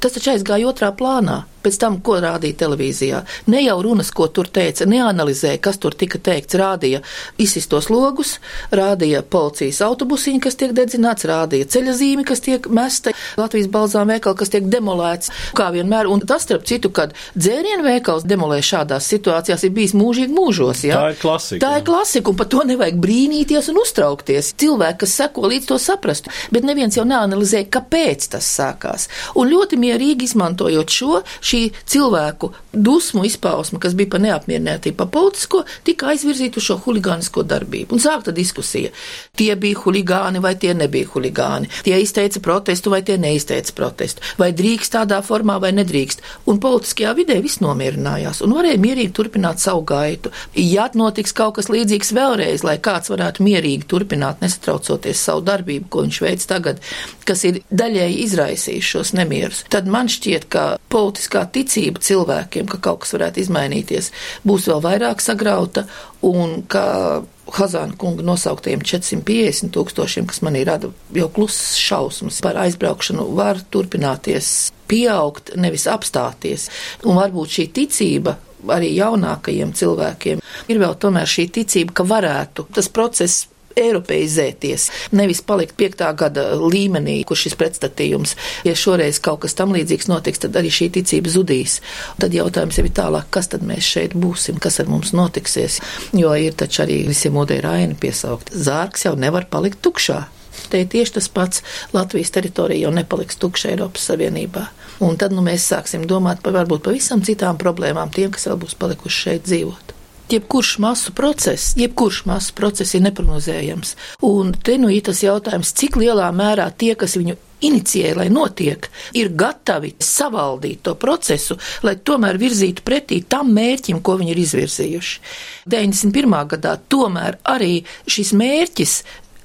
tas 0.02 0.18
taču 0.18 0.34
aizgāja 0.34 0.72
otrā 0.72 0.90
plānā. 0.98 1.44
Pēc 1.62 1.78
tam, 1.82 2.00
ko 2.02 2.18
rādīja 2.22 2.58
televīzijā, 2.64 3.22
ne 3.54 3.62
jau 3.62 3.78
runas, 3.86 4.12
ko 4.16 4.28
tur 4.34 4.50
teica, 4.50 4.88
neanalizēja, 4.90 5.60
kas 5.62 5.78
tur 5.82 5.96
tika 5.98 6.20
teikts, 6.22 6.58
rādīja 6.58 7.02
izsistos 7.42 7.90
logus, 7.92 8.38
rādīja 8.74 9.22
policijas 9.22 9.82
autobusiņu, 9.86 10.42
kas 10.42 10.58
tiek 10.60 10.74
dedzināts, 10.78 11.28
rādīja 11.30 11.70
ceļa 11.76 11.96
zīmi, 11.98 12.26
kas 12.28 12.44
tiek 12.46 12.68
mesta, 12.74 13.14
Latvijas 13.38 13.70
balzām 13.72 14.12
veikali, 14.12 14.40
kas 14.42 14.52
tiek 14.54 14.68
demolēts, 14.72 15.32
kā 15.58 15.70
vienmēr. 15.76 16.10
Un 16.12 16.24
tas, 16.28 16.46
starp 16.48 16.66
citu, 16.70 16.92
kad 16.94 17.14
dzērienu 17.38 17.86
veikals 17.86 18.26
demolē 18.28 18.60
šādās 18.66 19.08
situācijās, 19.12 19.66
ir 19.68 19.76
bijis 19.76 19.96
mūžīgi 19.98 20.34
mūžos. 20.36 20.84
Ja? 20.88 21.00
Tā 21.02 21.14
ir 21.14 21.20
klasika. 21.22 21.62
Tā 21.66 21.72
ir 21.80 21.86
klasika, 21.88 22.32
un 22.34 22.40
par 22.40 22.50
to 22.52 22.66
nevajag 22.68 23.00
brīnīties 23.02 23.72
un 23.72 23.82
uztraukties. 23.84 24.54
Cilvēki, 24.62 25.02
kas 25.04 25.16
seko 25.22 25.48
līdz 25.52 25.70
to 25.72 25.80
saprastu, 25.82 26.34
bet 26.54 26.68
neviens 26.68 26.98
jau 26.98 27.06
neanalizē, 27.08 27.64
kāpēc 27.72 28.32
tas 28.36 28.48
sākās. 28.58 29.08
Un 29.40 29.52
ļoti 29.52 29.80
mierīgi 29.82 30.28
izmantojot 30.30 30.98
šo, 30.98 31.22
šī 31.52 31.62
cilvēku 31.90 32.52
dusmu 32.72 33.26
izpausme, 33.28 33.80
kas 33.84 33.96
bija 33.98 34.14
par 34.14 34.24
neapmierinātību, 34.24 34.98
par 35.00 35.10
politisko, 35.12 35.64
tika 35.88 36.12
aizvirzīta 36.14 36.62
uz 36.62 36.68
šo 36.70 36.78
huligānisko 36.86 37.44
darbību. 37.48 37.96
Un 37.96 38.04
sākta 38.04 38.34
diskusija. 38.36 38.92
Tie 39.38 39.52
bija 39.60 39.80
huligāni 39.84 40.42
vai 40.44 40.54
tie 40.60 40.74
nebija 40.78 41.10
huligāni. 41.12 41.70
Tie 41.86 41.98
izteica 42.02 42.40
protestu 42.44 42.94
vai 42.94 43.02
tie 43.08 43.18
neizteica 43.22 43.76
protestu. 43.76 44.24
Vai 44.40 44.52
drīkst 44.56 44.96
tādā 44.96 45.20
formā 45.26 45.58
vai 45.62 45.74
nedrīkst. 45.76 46.24
Un 46.52 46.62
politiskajā 46.64 47.14
vidē 47.18 47.40
viss 47.44 47.62
nomierinājās 47.64 48.42
un 48.46 48.56
varēja 48.56 48.80
mierīgi 48.82 49.14
turpināt 49.18 49.64
savu 49.64 49.84
gaitu. 49.88 50.32
Ja 50.56 50.88
notiks 50.96 51.36
kaut 51.36 51.58
kas 51.60 51.70
līdzīgs 51.72 52.14
vēlreiz, 52.16 52.66
lai 52.68 52.78
kāds 52.84 53.12
varētu 53.12 53.44
mierīgi 53.46 53.88
turpināt, 53.92 54.42
nesatraucoties 54.44 55.22
savu 55.28 55.44
darbību, 55.48 55.90
ko 55.92 56.06
viņš 56.06 56.22
veids 56.24 56.50
tagad, 56.50 56.82
kas 57.28 57.44
ir 57.48 57.62
daļēji 57.70 58.20
izraisījis 58.26 58.92
šos 58.96 59.14
nemierus, 59.18 59.64
tad 59.72 59.88
man 59.92 60.10
šķiet, 60.12 60.48
ka 60.52 60.66
politiskā 60.92 61.41
ticība 61.50 62.02
cilvēkiem, 62.04 62.70
ka 62.72 62.80
kaut 62.84 63.04
kas 63.04 63.16
varētu 63.18 63.44
izmainīties, 63.44 64.12
būs 64.48 64.68
vēl 64.72 64.82
vairāk 64.84 65.24
sagrauta 65.24 65.88
un 66.26 66.62
ka 66.72 67.24
Hazāna 67.52 67.98
kunga 68.00 68.24
nosauktajiem 68.24 68.84
450 68.88 69.74
tūkstošiem, 69.76 70.28
kas 70.30 70.40
manī 70.46 70.62
rada 70.68 70.92
jau 71.12 71.28
klusas 71.36 71.76
šausmas 71.82 72.40
par 72.46 72.60
aizbraukšanu, 72.62 73.26
var 73.36 73.60
turpināties 73.74 74.72
pieaugt, 74.88 75.52
nevis 75.60 75.88
apstāties. 75.92 76.70
Un 77.04 77.20
varbūt 77.20 77.58
šī 77.58 77.68
ticība 77.76 78.38
arī 78.72 78.94
jaunākajiem 78.96 79.74
cilvēkiem. 79.76 80.42
Ir 80.72 80.82
vēl 80.82 80.96
tomēr 81.02 81.28
šī 81.28 81.48
ticība, 81.60 81.98
ka 82.00 82.08
varētu. 82.08 82.68
Tas 82.76 82.88
process 82.94 83.48
eiropeizēties, 83.80 84.88
nevis 85.18 85.42
palikt 85.46 85.78
piektā 85.80 86.12
gada 86.18 86.52
līmenī, 86.60 87.22
kur 87.28 87.40
šis 87.40 87.56
pretstatījums, 87.60 88.36
ja 88.68 88.76
šoreiz 88.78 89.22
kaut 89.24 89.44
kas 89.46 89.58
tam 89.58 89.76
līdzīgs 89.76 90.10
notiks, 90.12 90.44
tad 90.44 90.58
arī 90.60 90.72
šī 90.74 90.90
ticība 90.98 91.32
zudīs. 91.34 91.80
Tad 92.22 92.36
jautājums 92.36 92.80
jau 92.80 92.86
ir 92.88 92.96
tālāk, 92.98 93.30
kas 93.34 93.52
tad 93.54 93.66
mēs 93.68 93.88
šeit 93.88 94.18
būsim, 94.18 94.60
kas 94.62 94.82
ar 94.84 94.92
mums 94.92 95.14
notiksies, 95.18 95.80
jo 96.18 96.34
ir 96.36 96.58
taču 96.58 96.86
arī 96.86 97.02
visiem 97.08 97.36
modēļi 97.38 97.66
raini 97.66 97.98
piesaukt. 98.02 98.54
Zārks 98.56 99.08
jau 99.08 99.16
nevar 99.20 99.48
palikt 99.52 99.82
tukšā. 99.86 100.24
Te 100.72 100.82
ir 100.84 100.90
tieši 100.92 101.18
tas 101.18 101.30
pats 101.32 101.64
Latvijas 101.96 102.32
teritorija 102.36 102.88
jau 102.88 102.92
nepaliks 102.96 103.40
tukša 103.42 103.72
Eiropas 103.74 104.10
Savienībā. 104.12 104.68
Un 105.02 105.18
tad 105.18 105.34
nu, 105.34 105.42
mēs 105.46 105.66
sāksim 105.72 106.06
domāt 106.08 106.44
par 106.44 106.56
varbūt 106.60 106.86
pavisam 106.86 107.24
citām 107.26 107.58
problēmām 107.62 108.14
tiem, 108.14 108.30
kas 108.36 108.48
vēl 108.52 108.62
būs 108.62 108.78
palikuši 108.80 109.26
šeit 109.26 109.50
dzīvot 109.50 110.01
jebkurš 110.36 110.78
masu 110.84 111.14
process, 111.18 111.76
jebkurš 111.80 112.24
masu 112.30 112.56
process 112.58 112.96
ir 112.96 113.06
neprognozējams. 113.08 113.96
Un 114.28 114.54
te 114.54 114.78
nu 114.82 114.92
ir 114.94 115.06
tas 115.08 115.24
jautājums, 115.24 115.74
cik 115.78 116.00
lielā 116.02 116.30
mērā 116.36 116.70
tie, 116.78 116.94
kas 117.00 117.18
viņu 117.20 117.38
inicijē, 117.62 118.16
lai 118.18 118.28
notiek, 118.34 118.88
ir 119.18 119.32
gatavi 119.38 119.94
savaldīt 120.02 120.82
to 120.86 120.96
procesu, 121.00 121.58
lai 121.86 121.96
tomēr 121.98 122.40
virzītu 122.42 122.86
pretī 122.86 123.22
tam 123.30 123.54
mērķim, 123.56 124.02
ko 124.02 124.18
viņi 124.22 124.34
ir 124.34 124.42
izvirzījuši. 124.46 125.22
91. 125.70 126.40
gadā 126.56 126.78
tomēr 126.90 127.38
arī 127.54 127.84
šis 128.10 128.34
mērķis 128.38 128.98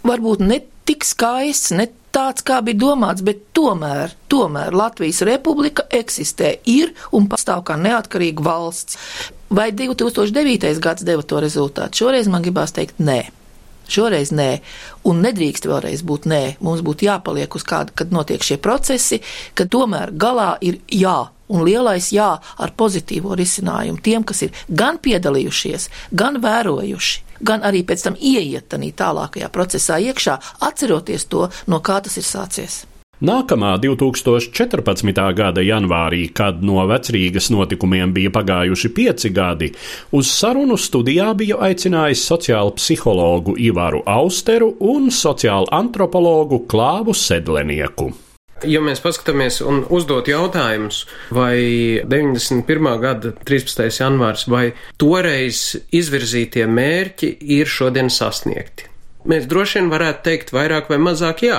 varbūt 0.07 0.47
ne 0.47 0.63
tik 0.87 1.05
skaists, 1.05 1.75
ne 1.77 1.91
tāds, 2.17 2.45
kā 2.47 2.63
bija 2.65 2.81
domāts, 2.81 3.25
bet 3.27 3.49
tomēr, 3.57 4.15
tomēr 4.33 4.77
Latvijas 4.77 5.21
republika 5.27 5.85
eksistē, 5.93 6.55
ir 6.71 6.95
un 7.17 7.29
pastāv 7.29 7.65
kā 7.69 7.77
neatkarīga 7.81 8.45
valsts. 8.47 9.01
Vai 9.51 9.71
2009. 9.73 10.81
gads 10.81 11.05
deva 11.07 11.23
to 11.23 11.41
rezultātu? 11.41 12.03
Šoreiz 12.03 12.27
man 12.29 12.43
gribās 12.43 12.75
teikt 12.75 12.99
nē. 12.99 13.21
Šoreiz 13.87 14.33
nē, 14.35 14.49
un 15.07 15.21
nedrīkst 15.23 15.69
vēlreiz 15.71 16.03
būt 16.03 16.27
nē. 16.27 16.43
Mums 16.67 16.83
būtu 16.83 17.07
jāpaliek 17.07 17.55
uz 17.55 17.63
kāda, 17.63 17.95
kad 17.95 18.11
notiek 18.11 18.43
šie 18.43 18.59
procesi, 18.59 19.21
ka 19.55 19.69
tomēr 19.71 20.11
galā 20.11 20.57
ir 20.59 20.81
jā, 20.91 21.29
un 21.47 21.63
lielais 21.63 22.11
jā 22.11 22.33
ar 22.43 22.75
pozitīvo 22.75 23.39
risinājumu 23.39 24.03
tiem, 24.03 24.27
kas 24.27 24.43
ir 24.49 24.59
gan 24.67 24.99
piedalījušies, 24.99 25.89
gan 26.11 26.41
vērojuši, 26.43 27.23
gan 27.47 27.63
arī 27.63 27.85
pēc 27.87 28.09
tam 28.09 28.19
ieiet 28.19 28.67
tādā 28.67 28.91
tālākajā 28.99 29.53
procesā 29.55 30.03
iekšā, 30.03 30.41
atceroties 30.67 31.31
to, 31.31 31.47
no 31.71 31.79
kā 31.79 32.03
tas 32.03 32.19
ir 32.19 32.27
sācies. 32.27 32.83
Nākamā 33.25 33.79
2014. 33.81 35.23
gada 35.33 35.63
janvārī, 35.65 36.27
kad 36.37 36.59
no 36.61 36.83
vecrīgas 36.85 37.47
notikumiem 37.49 38.11
bija 38.13 38.29
pagājuši 38.29 38.91
pieci 38.93 39.31
gadi, 39.33 39.71
uz 40.13 40.29
sarunu 40.29 40.77
studijā 40.77 41.31
bija 41.33 41.57
aicinājis 41.65 42.27
sociālu 42.29 42.75
psihologu 42.77 43.55
Ivaru 43.57 44.03
Austeru 44.05 44.75
un 44.85 45.09
sociālu 45.09 45.65
antropologu 45.73 46.67
Klāvu 46.69 47.15
Sedlenieku. 47.17 48.11
Ja 48.69 48.83
mēs 48.85 49.01
paskatāmies 49.01 49.63
un 49.65 49.87
uzdot 49.89 50.29
jautājumus, 50.29 51.07
vai 51.33 51.57
91. 52.05 52.91
gada 53.01 53.33
13. 53.49 53.81
janvārs 53.97 54.45
vai 54.45 54.67
toreiz 55.01 55.71
izvirzītie 55.89 56.69
mērķi 56.69 57.33
ir 57.57 57.65
šodien 57.65 58.13
sasniegti, 58.13 58.91
mēs 59.31 59.49
droši 59.51 59.81
vien 59.81 59.91
varētu 59.93 60.25
teikt 60.27 60.53
vairāk 60.55 60.89
vai 60.93 60.99
mazāk 61.03 61.43
jā. 61.47 61.59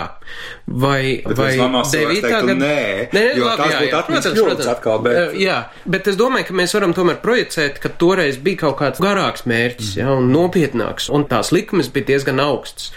Vai, 0.67 1.01
bet 1.25 1.37
vai 1.39 1.51
devītā 1.57 2.31
gada? 2.33 2.55
Nē, 2.57 2.79
nē, 3.15 3.25
jo 3.37 3.45
labi, 3.47 3.67
jā, 3.71 3.83
jā, 3.87 4.01
protams, 4.07 4.39
protams. 4.39 4.71
Atkal, 4.73 5.03
bet... 5.05 5.37
Jā, 5.39 5.59
bet 5.85 6.09
es 6.11 6.17
domāju, 6.19 6.49
ka 6.49 6.57
mēs 6.61 6.75
varam 6.77 6.95
tomēr 6.97 7.21
projicēt, 7.23 7.79
ka 7.83 7.93
toreiz 8.01 8.41
bija 8.43 8.65
kaut 8.65 8.79
kāds 8.81 9.03
garāks 9.03 9.47
mērķis, 9.49 9.93
mm. 9.93 10.01
jā, 10.01 10.17
un 10.17 10.33
nopietnāks, 10.33 11.11
un 11.13 11.27
tās 11.29 11.53
likmes 11.55 11.91
bija 11.93 12.13
diezgan 12.13 12.43
augstas 12.43 12.91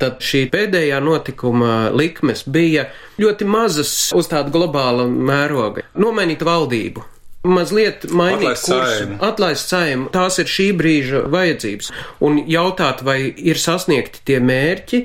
tad 0.00 0.18
šī 0.24 0.48
pēdējā 0.52 0.98
notikuma 1.04 1.74
likmes 1.94 2.42
bija 2.50 2.88
ļoti 3.22 3.46
mazas 3.48 3.92
uz 4.16 4.28
tādu 4.30 4.50
globālu 4.56 5.06
mēroga. 5.06 5.84
Nomainīt 6.02 6.42
valdību, 6.44 7.04
mazliet 7.44 8.08
mainīt 8.10 8.64
kursu, 8.64 9.10
atlaist 9.24 9.70
saimu. 9.72 10.08
Tās 10.14 10.40
ir 10.42 10.50
šī 10.50 10.70
brīža 10.78 11.26
vajadzības. 11.32 11.92
Un 12.24 12.40
jautāt, 12.50 13.04
vai 13.06 13.20
ir 13.28 13.60
sasniegti 13.60 14.24
tie 14.26 14.40
mērķi, 14.42 15.04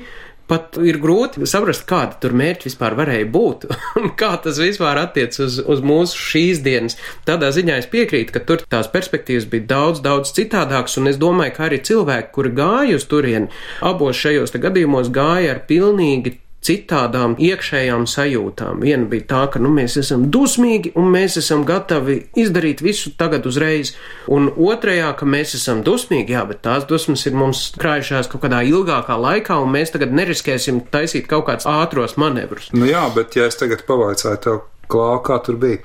pat 0.50 0.74
ir 0.82 0.98
grūti 0.98 1.46
saprast, 1.46 1.84
kāda 1.88 2.18
tur 2.22 2.34
mērķi 2.34 2.66
vispār 2.66 2.96
varēja 2.98 3.28
būt 3.30 3.68
un 4.00 4.10
kā 4.18 4.32
tas 4.42 4.58
vispār 4.58 4.98
attiec 5.04 5.36
uz, 5.44 5.60
uz 5.62 5.84
mūsu 5.86 6.18
šīs 6.18 6.64
dienas. 6.66 6.98
Tādā 7.28 7.52
ziņā 7.54 7.78
es 7.84 7.88
piekrītu, 7.92 8.34
ka 8.34 8.42
tur 8.48 8.64
tās 8.66 8.90
perspektīvas 8.90 9.46
bija 9.52 9.68
daudz, 9.76 10.02
daudz 10.04 10.34
citādākas, 10.34 10.98
un 10.98 11.12
es 11.12 11.20
domāju, 11.22 11.54
ka 11.56 11.68
arī 11.68 11.80
cilvēki, 11.86 12.32
kuri 12.34 12.54
gāja 12.58 12.98
uz 12.98 13.06
turieni, 13.10 13.50
abos 13.86 14.18
šajos 14.18 14.56
gadījumos 14.60 15.12
gāja 15.14 15.54
ar 15.54 15.66
pilnīgi 15.70 16.40
citādām 16.64 17.36
iekšējām 17.40 18.04
sajūtām. 18.10 18.82
Viena 18.84 19.08
bija 19.08 19.26
tā, 19.30 19.42
ka 19.52 19.62
nu, 19.62 19.70
mēs 19.72 19.96
esam 20.00 20.26
dusmīgi 20.32 20.92
un 21.00 21.08
mēs 21.14 21.38
esam 21.40 21.64
gatavi 21.68 22.18
izdarīt 22.40 22.82
visu 22.84 23.14
tagad 23.20 23.48
uzreiz, 23.48 23.94
un 24.28 24.50
otrajā, 24.50 25.12
ka 25.16 25.28
mēs 25.28 25.54
esam 25.56 25.80
dusmīgi, 25.86 26.36
jā, 26.36 26.44
bet 26.48 26.62
tās 26.66 26.84
dusmas 26.90 27.24
ir 27.28 27.38
mums 27.38 27.70
krājušās 27.80 28.28
kaut 28.32 28.44
kādā 28.44 28.60
ilgākā 28.68 29.16
laikā, 29.16 29.56
un 29.62 29.72
mēs 29.76 29.94
tagad 29.94 30.12
neriskēsim 30.16 30.84
taisīt 30.92 31.30
kaut 31.30 31.48
kādus 31.48 31.68
ātros 31.70 32.18
manevrus. 32.20 32.68
Nu 32.76 32.88
jā, 32.88 33.06
bet 33.16 33.38
ja 33.38 33.48
es 33.48 33.58
tagad 33.60 33.86
pavaicāju 33.88 34.44
tev, 34.44 34.60
Klā, 34.90 35.20
kā 35.22 35.36
tur 35.46 35.54
bija, 35.62 35.78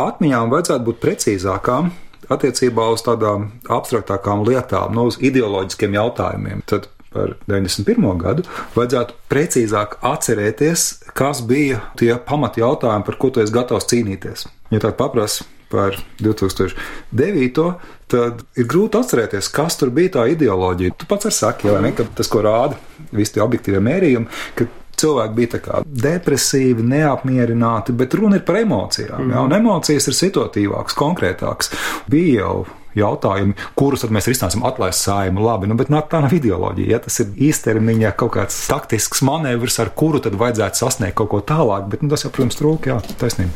atmiņām 0.00 0.48
vajadzētu 0.48 0.86
būt 0.86 1.00
precīzākām 1.02 1.90
attiecībā 2.32 2.86
uz 2.94 3.04
tādām 3.04 3.50
abstraktākām 3.68 4.46
lietām, 4.48 4.94
no 4.96 5.04
nu, 5.04 5.10
uz 5.12 5.18
ideoloģiskiem 5.20 5.96
jautājumiem. 5.98 6.62
Tad 6.64 6.88
par 7.16 7.34
91. 7.48 8.06
gadu, 8.20 8.46
vajadzētu 8.76 9.16
precīzāk 9.32 9.98
atcerēties, 10.04 10.86
kas 11.16 11.42
bija 11.48 11.80
tie 11.98 12.12
pamati 12.28 12.62
jautājumi, 12.62 13.06
par 13.08 13.20
ko 13.20 13.32
tu 13.32 13.42
esi 13.42 13.54
gatavs 13.54 13.88
cīnīties. 13.90 14.46
Ja 14.74 14.82
tādu 14.82 14.98
paprasa 15.00 15.46
par 15.72 15.96
2009. 16.22 17.74
tad 18.06 18.42
ir 18.54 18.66
grūti 18.70 19.00
atcerēties, 19.00 19.48
kas 19.50 19.78
tur 19.80 19.90
bija 19.90 20.12
tā 20.18 20.26
ideoloģija. 20.30 20.94
Tu 20.94 21.08
pats 21.10 21.26
arī 21.26 21.34
saki, 21.34 21.70
ja, 21.72 21.80
ne, 21.82 21.90
ka 21.96 22.06
tas, 22.14 22.28
ko 22.30 22.44
rāda 22.44 22.78
visi 23.10 23.34
tie 23.34 23.42
objektīvie 23.42 23.80
mērījumi, 23.82 24.28
ka 24.54 24.68
cilvēki 25.00 25.36
bija 25.36 25.82
depresīvi, 26.06 26.84
neapmierināti, 26.86 27.94
bet 27.96 28.16
runa 28.18 28.40
ir 28.40 28.46
par 28.46 28.60
emocijām. 28.62 29.26
Mm. 29.26 29.34
Ja, 29.34 29.44
un 29.46 29.54
emocijas 29.56 30.08
ir 30.10 30.18
situatīvākas, 30.18 30.96
konkrētākas. 30.98 31.72
Bija 32.10 32.42
jau 32.42 32.56
jautājumi, 32.96 33.52
kurus 33.76 34.06
mēs 34.08 34.28
risināsim 34.30 34.64
atlaist 34.64 35.04
saimu. 35.04 35.44
Labi, 35.44 35.68
nu, 35.68 35.76
bet 35.76 35.92
nu, 35.92 36.00
tā 36.08 36.22
nav 36.24 36.32
ideoloģija. 36.32 36.94
Ja? 36.96 37.02
Tas 37.04 37.20
ir 37.20 37.34
īstermiņā 37.50 38.14
kaut 38.16 38.34
kāds 38.38 38.56
taktisks 38.70 39.20
manevrs, 39.26 39.76
ar 39.84 39.92
kuru 39.96 40.22
tad 40.24 40.38
vajadzētu 40.40 40.80
sasniegt 40.80 41.18
kaut 41.20 41.32
ko 41.34 41.44
tālāk, 41.44 41.90
bet 41.92 42.04
nu, 42.04 42.10
tas 42.12 42.24
jau, 42.24 42.32
protams, 42.32 42.56
trūk, 42.56 42.88
jā, 42.88 43.00
taisnība. 43.20 43.52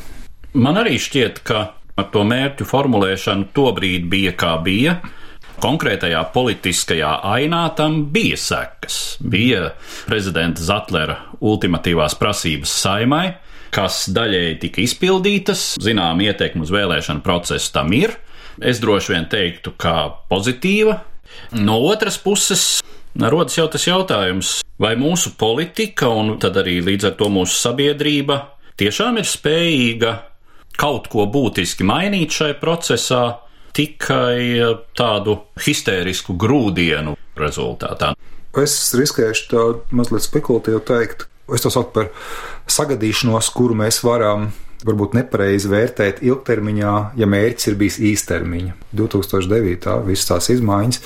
Man 0.60 0.76
arī 0.80 0.98
šķiet, 1.00 1.44
ka 1.46 1.70
Ar 2.00 2.06
to 2.14 2.22
mērķu 2.24 2.64
formulēšanu 2.64 3.50
tobrīd 3.56 4.06
bija 4.08 4.32
kā 4.38 4.54
bija. 4.64 5.00
Konkrētajā 5.60 6.22
politiskajā 6.32 7.08
ainā 7.34 7.66
tam 7.76 8.06
bija 8.14 8.38
sekas. 8.40 8.94
Bija 9.20 9.74
prezidenta 10.06 10.62
Zatlera 10.64 11.18
ultimatīvās 11.44 12.14
prasības 12.16 12.72
saimai, 12.80 13.26
kas 13.74 14.06
daļēji 14.08 14.54
tika 14.62 14.80
izpildītas, 14.86 15.74
zinām, 15.84 16.22
ietekme 16.24 16.64
uz 16.64 16.72
vēlēšanu 16.72 17.20
procesu 17.26 17.74
tam 17.74 17.92
ir. 17.92 18.16
Es 18.56 18.80
droši 18.80 19.12
vien 19.12 19.28
teiktu, 19.28 19.74
ka 19.76 19.94
pozitīva. 20.32 20.96
No 21.52 21.76
otras 21.90 22.16
puses, 22.18 22.64
rodas 23.20 23.60
jau 23.60 23.68
tas 23.68 23.84
jautājums, 23.84 24.54
vai 24.80 24.94
mūsu 24.96 25.34
politika 25.36 26.08
un 26.08 26.38
tad 26.40 26.56
arī 26.62 26.78
līdz 26.88 27.10
ar 27.10 27.20
to 27.20 27.28
mūsu 27.28 27.60
sabiedrība 27.60 28.40
tiešām 28.80 29.20
ir 29.20 29.28
spējīga 29.28 30.16
kaut 30.80 31.12
ko 31.12 31.28
būtiski 31.28 31.84
mainīt 31.84 32.32
šai 32.32 32.54
procesā 32.62 33.24
tikai 33.76 34.60
tādu 34.98 35.36
histērisku 35.60 36.36
grūdienu 36.40 37.16
rezultātā. 37.38 38.14
Es 38.58 38.74
riskēšu 38.98 39.46
tā 39.50 39.66
mazliet 39.94 40.26
spekulatīvi 40.26 40.80
teikt, 40.88 41.28
es 41.54 41.62
to 41.62 41.70
saucu 41.70 41.94
par 41.94 42.10
sagadīšanos, 42.70 43.52
kuru 43.54 43.78
mēs 43.78 44.02
varam 44.06 44.50
varbūt 44.86 45.14
nepareizi 45.18 45.68
vērtēt 45.70 46.22
ilgtermiņā, 46.24 46.94
ja 47.20 47.28
mērķis 47.28 47.70
ir 47.70 47.78
bijis 47.80 47.98
īstermiņa. 48.10 48.76
2009. 48.96 49.96
visas 50.08 50.30
tās 50.30 50.50
izmaiņas 50.56 51.02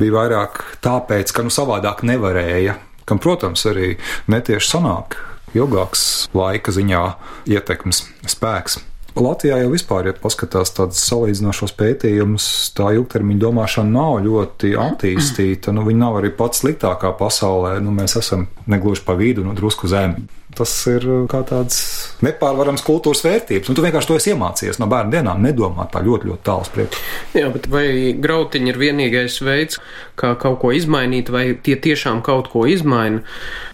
bija 0.00 0.16
vairāk 0.18 0.62
tāpēc, 0.84 1.34
ka 1.34 1.46
nu 1.46 1.54
savādāk 1.54 2.02
nevarēja, 2.08 2.76
kam, 3.08 3.22
protams, 3.22 3.64
arī 3.70 3.94
netieši 4.32 4.74
sanāk 4.74 5.20
ilgāks 5.56 6.26
laika 6.36 6.74
ziņā 6.74 7.04
ietekmes 7.52 8.06
spēks. 8.34 8.80
Latvijā 9.18 9.58
jau 9.60 9.70
vispār, 9.72 10.08
ja 10.08 10.14
paskatās 10.16 10.72
tādus 10.72 11.02
salīdzinošos 11.08 11.74
pētījumus, 11.76 12.46
tā 12.76 12.94
ilgtermiņa 12.96 13.42
domāšana 13.42 13.92
nav 13.92 14.22
ļoti 14.24 14.72
attīstīta. 14.80 15.74
Nu, 15.76 15.84
viņa 15.88 16.00
nav 16.00 16.20
arī 16.22 16.32
pats 16.36 16.62
sliktākā 16.62 17.12
pasaulē. 17.18 17.76
Nu, 17.84 17.92
mēs 17.92 18.16
esam 18.20 18.46
negluži 18.70 19.04
pa 19.04 19.16
vidu, 19.18 19.44
nu, 19.44 19.52
drusku 19.58 19.90
zem. 19.90 20.16
Tas 20.56 20.72
ir 20.88 21.04
kā 21.32 21.42
tāds 21.48 22.01
nepārvarams 22.26 22.84
kultūras 22.86 23.22
vērtības. 23.26 23.70
Un 23.70 23.76
tu 23.78 23.84
vienkārši 23.84 24.10
to 24.10 24.18
esi 24.18 24.32
iemācījies 24.32 24.80
no 24.82 24.88
bērnu 24.90 25.14
dienām, 25.14 25.42
nedomāt 25.44 25.92
tā 25.94 26.02
ļoti, 26.04 26.30
ļoti 26.30 26.46
tālu 26.46 26.68
priekšu. 26.76 27.02
Jā, 27.38 27.48
bet 27.54 27.68
vai 27.72 27.86
grautiņi 28.22 28.72
ir 28.72 28.80
vienīgais 28.82 29.38
veids, 29.44 29.80
kā 30.18 30.34
kaut 30.42 30.60
ko 30.62 30.72
izmainīt, 30.76 31.32
vai 31.34 31.44
tie 31.54 31.76
tiešām 31.76 32.22
kaut 32.26 32.52
ko 32.52 32.66
izmaina? 32.70 33.22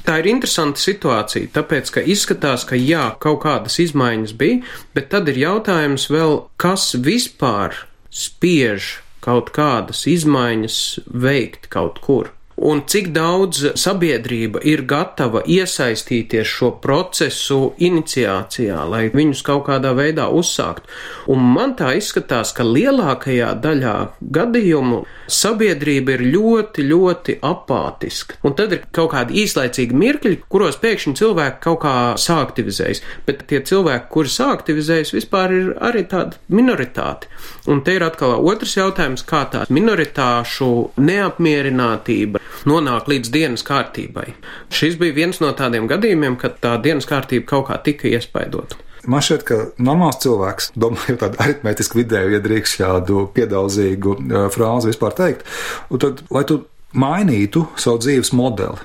Tā 0.06 0.20
ir 0.22 0.30
interesanta 0.32 0.80
situācija, 0.80 1.52
tāpēc, 1.56 1.92
ka 1.94 2.04
izskatās, 2.04 2.64
ka 2.68 2.78
jā, 2.78 3.10
kaut 3.20 3.42
kādas 3.44 3.78
izmaiņas 3.84 4.34
bija, 4.38 4.62
bet 4.96 5.12
tad 5.12 5.28
ir 5.32 5.42
jautājums 5.44 6.08
vēl, 6.12 6.42
kas 6.60 6.94
vispār 6.96 7.76
spiež 8.08 8.98
kaut 9.24 9.52
kādas 9.52 10.06
izmaiņas 10.08 10.80
veikt 11.12 11.68
kaut 11.72 12.00
kur 12.04 12.32
un 12.60 12.82
cik 12.86 13.10
daudz 13.14 13.62
sabiedrība 13.78 14.60
ir 14.66 14.82
gatava 14.88 15.42
iesaistīties 15.46 16.48
šo 16.48 16.70
procesu 16.82 17.72
iniciācijā, 17.78 18.80
lai 18.90 19.04
viņus 19.14 19.44
kaut 19.46 19.66
kādā 19.68 19.94
veidā 19.96 20.28
uzsākt. 20.34 20.88
Un 21.30 21.44
man 21.54 21.76
tā 21.78 21.94
izskatās, 21.98 22.52
ka 22.56 22.66
lielākajā 22.66 23.52
daļā 23.62 23.94
gadījumu 24.34 25.04
sabiedrība 25.28 26.16
ir 26.16 26.24
ļoti, 26.34 26.86
ļoti 26.88 27.38
apātiska. 27.44 28.40
Un 28.48 28.56
tad 28.58 28.74
ir 28.74 28.84
kaut 28.94 29.12
kādi 29.14 29.42
īslaicīgi 29.44 29.96
mirkļi, 30.02 30.40
kuros 30.50 30.80
pēkšņi 30.82 31.14
cilvēki 31.20 31.62
kaut 31.64 31.82
kā 31.84 31.94
sāktivizējas. 32.18 33.04
Bet 33.28 33.44
tie 33.50 33.62
cilvēki, 33.62 34.10
kuri 34.12 34.34
sāktivizējas, 34.34 35.14
vispār 35.14 35.54
ir 35.54 35.70
arī 35.84 36.04
tāda 36.10 36.40
minoritāte. 36.52 37.30
Un 37.68 37.84
te 37.84 37.98
ir 37.98 38.06
atkal 38.06 38.38
otrs 38.40 38.78
jautājums, 38.78 39.24
kā 39.28 39.44
tā 39.52 39.66
minoritāšu 39.72 40.72
neapmierinātība 40.98 42.42
nonāk 42.68 43.08
līdz 43.10 43.32
dienas 43.34 43.64
kārtībai. 43.66 44.32
Šis 44.74 44.98
bija 45.00 45.16
viens 45.16 45.40
no 45.42 45.52
tādiem 45.56 45.88
gadījumiem, 45.90 46.38
kad 46.40 46.58
tā 46.62 46.76
dienas 46.82 47.08
kārtība 47.08 47.48
kaut 47.52 47.68
kā 47.70 47.78
tika 47.84 48.10
iespaidota. 48.10 48.80
Man 49.08 49.22
šķiet, 49.24 49.44
ka 49.46 49.58
normāls 49.80 50.18
cilvēks, 50.24 50.72
domājot 50.76 51.22
tādu 51.22 51.38
aritmētisku 51.44 52.00
vidēju, 52.00 52.34
ja 52.34 52.42
drīkst 52.44 52.80
šādu 52.80 53.28
piedauzīgu 53.36 54.16
frāzi 54.52 54.90
vispār 54.90 55.14
teikt, 55.16 55.46
un 55.88 56.02
tad, 56.02 56.24
lai 56.34 56.42
tu 56.48 56.64
mainītu 56.98 57.66
savu 57.78 58.02
dzīves 58.02 58.32
modeli, 58.36 58.80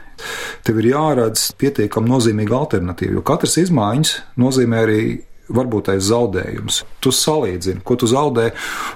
tev 0.67 0.79
ir 0.79 0.91
jāredz 0.93 1.49
pietiekami 1.59 2.11
nozīmīga 2.11 2.55
alternatīva, 2.59 3.17
jo 3.17 3.25
katras 3.25 3.57
izmaiņas 3.63 4.15
nozīmē 4.39 4.81
arī 4.85 5.03
varbūt 5.53 5.93
aiz 5.93 6.09
zaudējums. 6.09 6.83
Tu 7.03 7.13
salīdzini, 7.13 7.83
ko 7.85 7.97
tu 7.99 8.09
zaudē, 8.09 8.51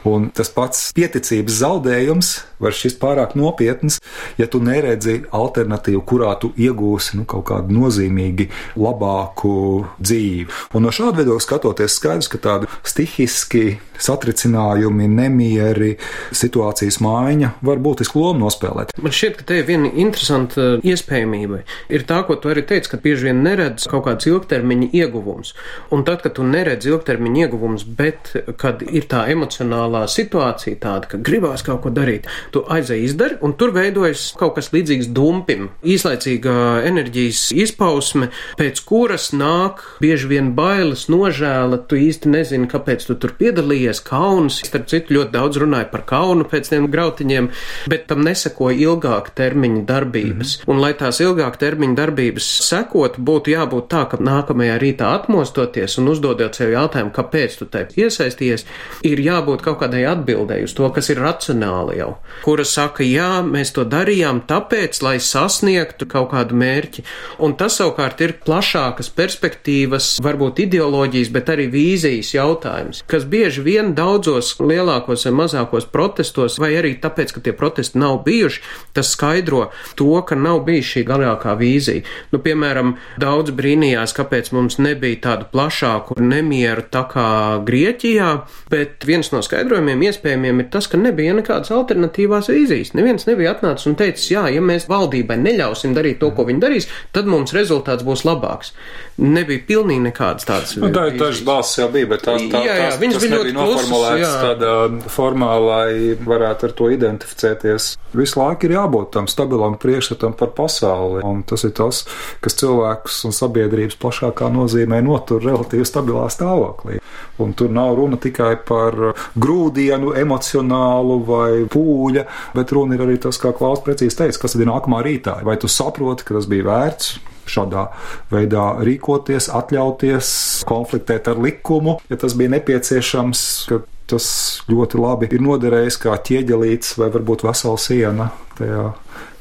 un 0.09 0.29
tas 0.35 0.51
pats 0.53 0.89
pieticības 0.97 1.61
zaudējums 1.61 2.33
var 2.63 2.73
šķist 2.73 2.99
pārāk 3.01 3.35
nopietns, 3.37 3.99
ja 4.39 4.47
tu 4.49 4.61
neredzi 4.63 5.21
alternatīvu, 5.35 6.01
kurā 6.07 6.33
tu 6.41 6.51
iegūsi 6.57 7.19
nu, 7.19 7.27
kaut 7.29 7.47
kādu 7.51 7.75
nozīmīgi 7.75 8.49
labāku 8.79 9.53
dzīvi. 10.01 10.49
Un 10.77 10.87
no 10.87 10.93
šāda 10.93 11.21
viedokļa 11.21 11.45
skatoties, 11.45 11.99
skaidrs, 11.99 12.31
ka 12.33 12.41
tādi 12.41 12.71
stihiski 12.87 13.77
satricinājumi, 14.01 15.07
nemieri, 15.09 15.95
situācijas 16.36 16.99
maiņa 17.03 17.53
var 17.65 17.82
būtisku 17.82 18.21
lomu 18.21 18.45
nospēlēt. 18.45 18.93
Man 19.01 19.13
šķiet, 19.13 19.39
ka 19.39 19.47
te 19.49 19.60
ir 19.62 19.67
viena 19.69 19.89
interesanta 19.89 20.77
iespējamība. 20.86 21.63
Ir 21.93 22.05
tā, 22.10 22.21
ko 22.27 22.38
tu 22.41 22.51
arī 22.53 22.63
teici, 22.67 22.91
ka 22.91 23.01
bieži 23.01 23.29
vien 23.29 23.41
neredz 23.45 23.88
kaut 23.89 24.05
kāds 24.08 24.29
ilgtermiņa 24.29 24.91
ieguvums. 25.01 25.53
Un 25.93 26.05
tad, 26.08 26.21
kad 26.25 26.38
tu 26.38 26.45
neredz 26.51 26.88
ilgtermiņa 26.89 27.45
ieguvums, 27.45 27.86
bet 27.97 28.33
kad 28.62 28.83
ir 28.86 29.07
tā 29.10 29.25
emocionālā 29.33 30.05
situācija 30.12 30.79
tāda, 30.83 31.12
ka 31.12 31.21
gribās 31.21 31.63
kaut 31.65 31.83
ko 31.83 31.91
darīt, 31.93 32.27
tu 32.51 32.63
aizēji 32.63 33.07
izdari, 33.07 33.38
un 33.45 33.55
tur 33.60 33.73
veidojas 33.75 34.31
kaut 34.39 34.55
kas 34.57 34.71
līdzīgs 34.73 35.12
dumpim, 35.15 35.69
īslaicīga 35.86 36.55
enerģijas 36.88 37.47
izpausme, 37.57 38.31
pēc 38.60 38.81
kuras 38.88 39.29
nāk 39.36 39.83
bieži 40.03 40.31
vien 40.31 40.53
bailes, 40.57 41.07
nožēla, 41.12 41.81
tu 41.89 41.99
īsti 41.99 42.31
nezini, 42.33 42.69
kāpēc 42.71 43.07
tu 43.07 43.17
tur 43.19 43.36
piedalījies, 43.39 44.01
kauns, 44.07 44.62
starp 44.67 44.89
citu 44.91 45.17
ļoti 45.17 45.36
daudz 45.36 45.62
runāja 45.63 45.89
par 45.91 46.05
kaunu 46.10 46.47
pēc 46.49 46.71
tiem 46.73 46.89
grautiņiem, 46.93 47.49
bet 47.91 48.07
tam 48.12 48.23
nesekoja 48.27 48.77
ilgāka 48.88 49.33
termiņa 49.38 49.83
darbības. 49.88 50.57
Mm 50.57 50.63
-hmm. 50.63 50.71
Un 50.73 50.81
lai 50.83 50.93
tās 50.93 51.21
ilgāka 51.23 51.57
termiņa 51.65 51.95
darbības 51.95 52.49
sekot, 52.67 53.19
būtu 53.19 53.53
jābūt 53.53 53.89
tā, 53.91 54.05
ka 54.10 54.17
nākamajā 54.17 54.77
rītā 54.81 55.13
atmostoties 55.15 55.97
un 55.97 56.10
uzdodot 56.27 56.57
sev 56.57 56.73
jautājumu, 56.73 57.11
kāpēc 57.15 57.57
tu 57.59 57.67
tai 57.71 57.85
iesaistījies, 57.87 58.65
ir 59.07 59.21
jābūt 59.23 59.63
kaut 59.65 59.79
kādai 59.81 60.03
atbildēji 60.09 60.67
uz 60.67 60.73
to, 60.75 60.89
kas 60.93 61.09
ir 61.13 61.21
racionāli 61.23 61.99
jau, 62.01 62.09
kuras 62.43 62.73
saka, 62.75 63.05
jā, 63.07 63.41
mēs 63.45 63.71
to 63.75 63.85
darījām 63.87 64.43
tāpēc, 64.49 64.99
lai 65.05 65.17
sasniegtu 65.23 66.07
kaut 66.09 66.31
kādu 66.33 66.57
mērķi. 66.57 67.05
Un 67.43 67.55
tas 67.59 67.77
savukārt 67.79 68.21
ir 68.25 68.35
plašākas 68.43 69.09
perspektīvas, 69.15 70.09
varbūt 70.23 70.63
ideoloģijas, 70.65 71.31
bet 71.33 71.51
arī 71.53 71.69
vīzijas 71.71 72.33
jautājums, 72.35 73.03
kas 73.07 73.27
bieži 73.29 73.63
vien 73.65 73.93
daudzos 73.97 74.55
lielākos 74.59 75.27
vai 75.29 75.35
mazākos 75.43 75.87
protestos, 75.91 76.59
vai 76.61 76.73
arī 76.79 76.95
tāpēc, 77.01 77.35
ka 77.35 77.45
tie 77.45 77.55
protesti 77.55 78.01
nav 78.01 78.21
bijuši, 78.27 78.63
tas 78.97 79.13
skaidro 79.15 79.69
to, 79.95 80.11
ka 80.27 80.35
nav 80.35 80.63
bijis 80.67 80.91
šī 80.95 81.05
garākā 81.07 81.55
vīzija. 81.59 82.05
Nu, 82.33 82.41
piemēram, 82.43 82.95
daudz 83.21 83.53
brīnījās, 83.55 84.15
kāpēc 84.17 84.51
mums 84.55 84.79
nebija 84.81 85.21
tādu 85.27 85.47
plašāku 85.53 86.16
nemieru 86.23 86.84
tā 86.91 87.03
kā 87.12 87.27
Grieķijā, 87.67 88.30
bet 88.71 89.06
viens 89.08 89.32
no 89.34 89.41
skaidrojumiem 89.45 90.06
iespējamiem 90.10 90.63
ir 90.63 90.69
tas, 90.73 90.89
ka 90.91 90.99
nebija 90.99 91.36
nekādas 91.38 91.73
alternatīvās 91.75 92.51
vīzijas. 92.51 92.93
Neviens 92.97 93.27
nebija 93.30 93.56
atnācis 93.56 93.89
un 93.89 93.97
teicis, 93.99 94.30
jā, 94.34 94.47
ja 94.53 94.63
mēs 94.63 94.88
valdībai 94.91 95.39
neļausim 95.41 95.95
darīt 95.97 96.21
to, 96.21 96.32
ko 96.36 96.47
viņi 96.47 96.63
darīs, 96.63 96.89
tad 97.15 97.30
mums 97.30 97.56
rezultāts 97.56 98.06
būs 98.08 98.25
labāks. 98.27 98.73
Nebija 99.17 99.63
pilnīgi 99.67 100.03
nekādas 100.08 100.45
tādas. 100.45 100.75
Nu, 100.77 100.91
tā 100.93 101.08
ir 101.10 101.17
dažas 101.17 101.41
balss 101.45 101.80
jau 101.80 101.88
bija, 101.93 102.10
bet 102.12 102.25
tās, 102.27 102.43
tā, 102.51 102.62
jā, 102.62 102.75
jā, 102.77 102.89
tās, 102.91 102.99
tas 103.01 103.23
bija 103.23 103.39
ļoti 103.39 103.56
noformulēts 103.56 104.36
tādā 104.43 104.73
formā, 105.10 105.53
lai 105.63 105.89
varētu 106.21 106.69
ar 106.69 106.75
to 106.77 106.91
identificēties. 106.93 107.89
Visu 108.17 108.39
laiku 108.39 108.69
ir 108.69 108.75
jābūt 108.77 109.12
tam 109.15 109.30
stabilam 109.32 109.80
priekšstatam 109.82 110.36
par 110.38 110.53
pasauli, 110.58 111.23
un 111.25 111.41
tas 111.47 111.65
ir 111.67 111.73
tas, 111.77 112.03
kas 112.45 112.58
cilvēkus 112.62 113.23
un 113.27 113.36
sabiedrības 113.36 113.97
plašākā 114.01 114.51
nozīmē 114.53 115.01
notur 115.06 115.41
relatīvi 115.43 115.88
stabilā 116.08 116.28
stāvoklī. 116.32 117.00
Un 117.39 117.54
tur 117.54 117.70
nav 117.70 117.96
runa 117.98 118.17
tikai 118.17 118.58
par 118.65 118.96
grūdienu, 119.36 120.15
emocionālu 120.17 121.20
vai 121.26 121.65
pūļa, 121.70 122.26
bet 122.56 122.72
runa 122.72 122.96
ir 122.96 123.06
arī 123.06 123.17
tas, 123.20 123.38
kā 123.38 123.54
Klaus 123.54 123.84
precīzi 123.84 124.17
teica, 124.17 124.39
kas 124.41 124.56
ir 124.56 124.67
nākamā 124.67 125.04
rītā. 125.04 125.43
Vai 125.43 125.58
tu 125.58 125.67
saproti, 125.67 126.26
ka 126.26 126.38
tas 126.38 126.48
bija 126.48 126.67
vērts? 126.67 127.17
Šādā 127.48 127.86
veidā 128.28 128.82
rīkoties, 128.84 129.48
atļauties, 129.56 130.32
konfliktēt 130.67 131.30
ar 131.32 131.39
likumu, 131.39 131.96
ja 132.12 132.17
tas 132.20 132.36
bija 132.36 132.52
nepieciešams, 132.58 133.43
ka 133.70 133.80
tas 134.08 134.28
ļoti 134.67 135.00
labi 135.00 135.30
ir 135.32 135.43
noderējis 135.43 136.00
kā 136.04 136.17
ķieģelīts 136.28 136.98
vai 137.00 137.08
varbūt 137.13 137.46
vesela 137.48 137.80
siena 137.80 138.34
tajā 138.60 138.89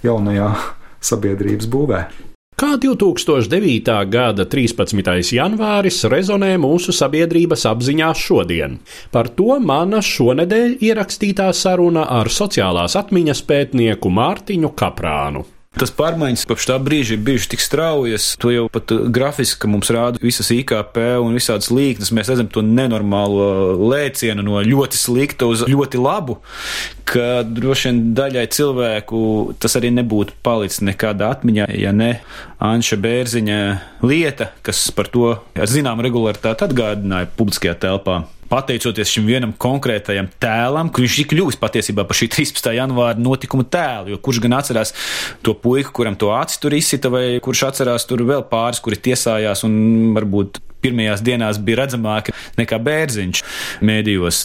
jaunajā 0.06 0.52
sabiedrības 1.02 1.66
būvē. 1.70 2.04
Kā 2.56 2.78
2009. 2.80 3.92
gada 4.08 4.44
13. 4.48 5.34
janvāris 5.36 5.98
rezonē 6.08 6.54
mūsu 6.56 6.94
sabiedrības 6.96 7.66
apziņā 7.68 8.08
šodien? 8.16 8.78
Par 9.12 9.28
to 9.36 9.58
mana 9.60 10.00
šonedēļ 10.00 10.78
ierakstītā 10.88 11.50
saruna 11.52 12.06
ar 12.16 12.32
sociālās 12.32 12.96
atmiņas 12.96 13.44
pētnieku 13.50 14.08
Mārtiņu 14.08 14.72
Kaprānu. 14.72 15.44
Tas 15.76 15.90
pārmaiņas 15.92 16.46
kopš 16.48 16.70
tā 16.70 16.78
brīža 16.80 17.16
ir 17.16 17.24
bijušas 17.26 17.50
tik 17.52 17.60
straujas, 17.60 18.30
to 18.40 18.48
jau 18.48 18.64
pat 18.72 18.94
uh, 18.94 19.02
grafiski 19.12 19.68
mums 19.68 19.90
rāda 19.92 20.20
visas 20.22 20.48
IKP 20.54 20.96
un 21.20 21.36
visādas 21.36 21.68
līknes. 21.68 22.14
Mēs 22.16 22.30
redzam 22.32 22.48
to 22.48 22.62
nenormālo 22.64 23.76
lēcienu 23.92 24.44
no 24.46 24.62
ļoti 24.64 24.96
slikta 24.96 25.48
uz 25.52 25.66
ļoti 25.68 26.00
labu, 26.00 26.38
ka 27.04 27.42
droši 27.44 27.90
vien 27.90 27.98
daļai 28.16 28.46
cilvēku 28.56 29.20
tas 29.60 29.76
arī 29.76 29.92
nebūtu 29.98 30.38
palicis 30.46 30.80
nekādā 30.88 31.28
atmiņā, 31.36 31.68
ja 31.76 31.92
ne 31.92 32.14
Anša 32.56 32.96
Bērziņa 33.02 33.58
lieta, 34.08 34.54
kas 34.64 34.86
par 34.96 35.12
to 35.12 35.34
ar 35.36 35.68
zinām 35.68 36.00
regularitāti 36.00 36.64
atgādināja 36.70 37.28
publiskajā 37.36 37.76
telpā 37.84 38.22
pateicoties 38.50 39.12
šim 39.12 39.26
vienam 39.28 39.54
konkrētajam 39.60 40.28
tēlam, 40.42 40.90
ka 40.90 41.02
viņš 41.02 41.18
ir 41.22 41.28
kļuvis 41.32 41.58
patiesībā 41.62 42.06
par 42.08 42.18
šī 42.18 42.30
13. 42.34 42.70
janvāra 42.76 43.18
notikuma 43.20 43.66
tēlu. 43.68 44.14
Jo 44.14 44.20
kurš 44.22 44.42
gan 44.44 44.58
atcerās 44.58 44.94
to 45.46 45.56
puiku, 45.58 45.94
kuram 46.00 46.18
to 46.18 46.32
aci 46.36 46.60
tur 46.62 46.76
izsita, 46.76 47.12
vai 47.12 47.40
kurš 47.44 47.66
atcerās 47.70 48.08
tur 48.08 48.24
vēl 48.28 48.46
pāris, 48.50 48.82
kuri 48.84 49.00
tiesājās 49.08 49.66
un 49.68 50.14
varbūt 50.16 50.62
pirmajās 50.84 51.22
dienās 51.24 51.60
bija 51.62 51.82
redzamāka 51.82 52.34
nekā 52.60 52.78
bērziņš 52.86 53.42
mēdījos. 53.86 54.42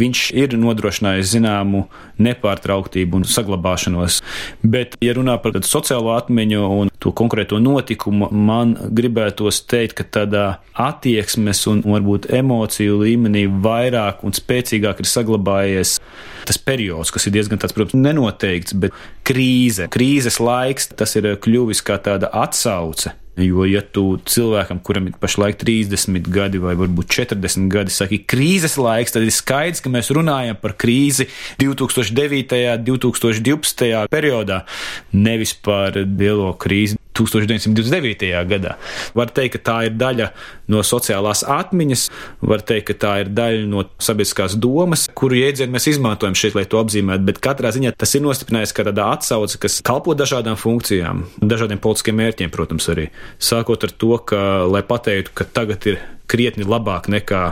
Viņš 0.00 0.22
ir 0.38 0.56
nodrošinājis 0.60 1.32
zināmu 1.34 1.86
nepārtrauktību 2.22 3.20
un 3.20 3.26
saglabāšanos. 3.28 4.20
Bet, 4.64 4.96
ja 5.04 5.16
runā 5.16 5.36
par 5.42 5.58
sociālo 5.66 6.14
atmiņu 6.16 6.62
un 6.80 6.92
to 7.02 7.12
konkrēto 7.16 7.58
notikumu, 7.62 8.30
man 8.30 8.76
gribētos 8.96 9.62
teikt, 9.68 9.98
ka 10.00 10.06
tādā 10.18 10.46
attieksmes 10.72 11.62
un 11.70 11.82
varbūt 11.86 12.30
emociju 12.34 13.02
līmenī 13.02 13.46
vairāk 13.62 14.24
un 14.26 14.34
spēcīgāk 14.36 15.02
ir 15.02 15.10
saglabājies 15.10 15.98
tas 16.46 16.58
periods, 16.62 17.10
kas 17.10 17.26
ir 17.26 17.34
diezgan 17.34 17.60
tāds, 17.60 17.74
protams, 17.74 17.98
nenoteikts, 17.98 18.76
bet 18.78 18.96
krīze, 19.26 19.90
krīzes 19.92 20.38
laiks, 20.38 20.92
tas 20.94 21.16
ir 21.18 21.32
kļuvis 21.42 21.82
kā 21.86 21.98
tāda 22.02 22.30
atsauce 22.44 23.16
Jo, 23.36 23.66
ja 23.68 23.82
tu 23.84 24.16
cilvēkam, 24.24 24.78
kuram 24.80 25.10
ir 25.10 25.16
pašlaik 25.20 25.58
30 25.60 26.30
gadi 26.32 26.60
vai 26.62 26.72
varbūt 26.78 27.10
40 27.12 27.66
gadi, 27.68 27.92
saki, 27.92 28.22
krīzes 28.24 28.78
laiks, 28.80 29.12
tad 29.12 29.26
ir 29.26 29.34
skaidrs, 29.34 29.82
ka 29.84 29.92
mēs 29.92 30.08
runājam 30.16 30.56
par 30.56 30.72
krīzi 30.80 31.28
2009. 31.60 32.56
un 32.96 33.02
2012. 33.04 34.08
periodā, 34.08 34.62
nevis 35.12 35.52
par 35.52 36.00
lielo 36.00 36.54
krīzi 36.56 36.96
1929. 37.16 38.30
gadā. 38.50 38.76
Var 39.16 39.32
teikt, 39.34 39.56
ka 39.56 39.62
tā 39.70 39.76
ir 39.88 39.96
daļa 39.98 40.30
no 40.72 40.82
sociālās 40.86 41.44
atmiņas, 41.46 42.06
var 42.46 42.64
teikt, 42.66 42.88
ka 42.90 42.98
tā 43.06 43.12
ir 43.24 43.32
daļa 43.36 43.66
no 43.70 43.86
sabiedriskās 44.02 44.56
domas, 44.60 45.06
kuru 45.16 45.38
jēdzienu 45.40 45.76
mēs 45.76 45.88
izmantojam 45.92 46.36
šeit, 46.38 46.56
lai 46.58 46.66
to 46.70 46.80
apzīmētu, 46.82 47.26
bet 47.28 47.42
katrā 47.44 47.72
ziņā 47.74 47.94
tas 47.98 48.14
ir 48.16 48.24
nostiprinājis 48.26 48.74
kā 48.76 48.86
tāda 48.88 49.10
atsauce, 49.14 49.60
kas 49.62 49.80
kalpo 49.86 50.16
dažādām 50.18 50.58
funkcijām, 50.60 51.26
dažādiem 51.42 51.82
politiskiem 51.82 52.18
mērķiem, 52.20 52.52
protams, 52.54 52.88
arī. 52.92 53.10
Sākot 53.42 53.86
ar 53.86 53.94
to, 53.94 54.16
ka, 54.28 54.42
lai 54.70 54.82
pateiktu, 54.86 55.34
ka 55.36 55.48
tagad 55.58 55.86
ir 55.90 56.02
krietni 56.30 56.66
labāk 56.66 57.10
nekā 57.12 57.44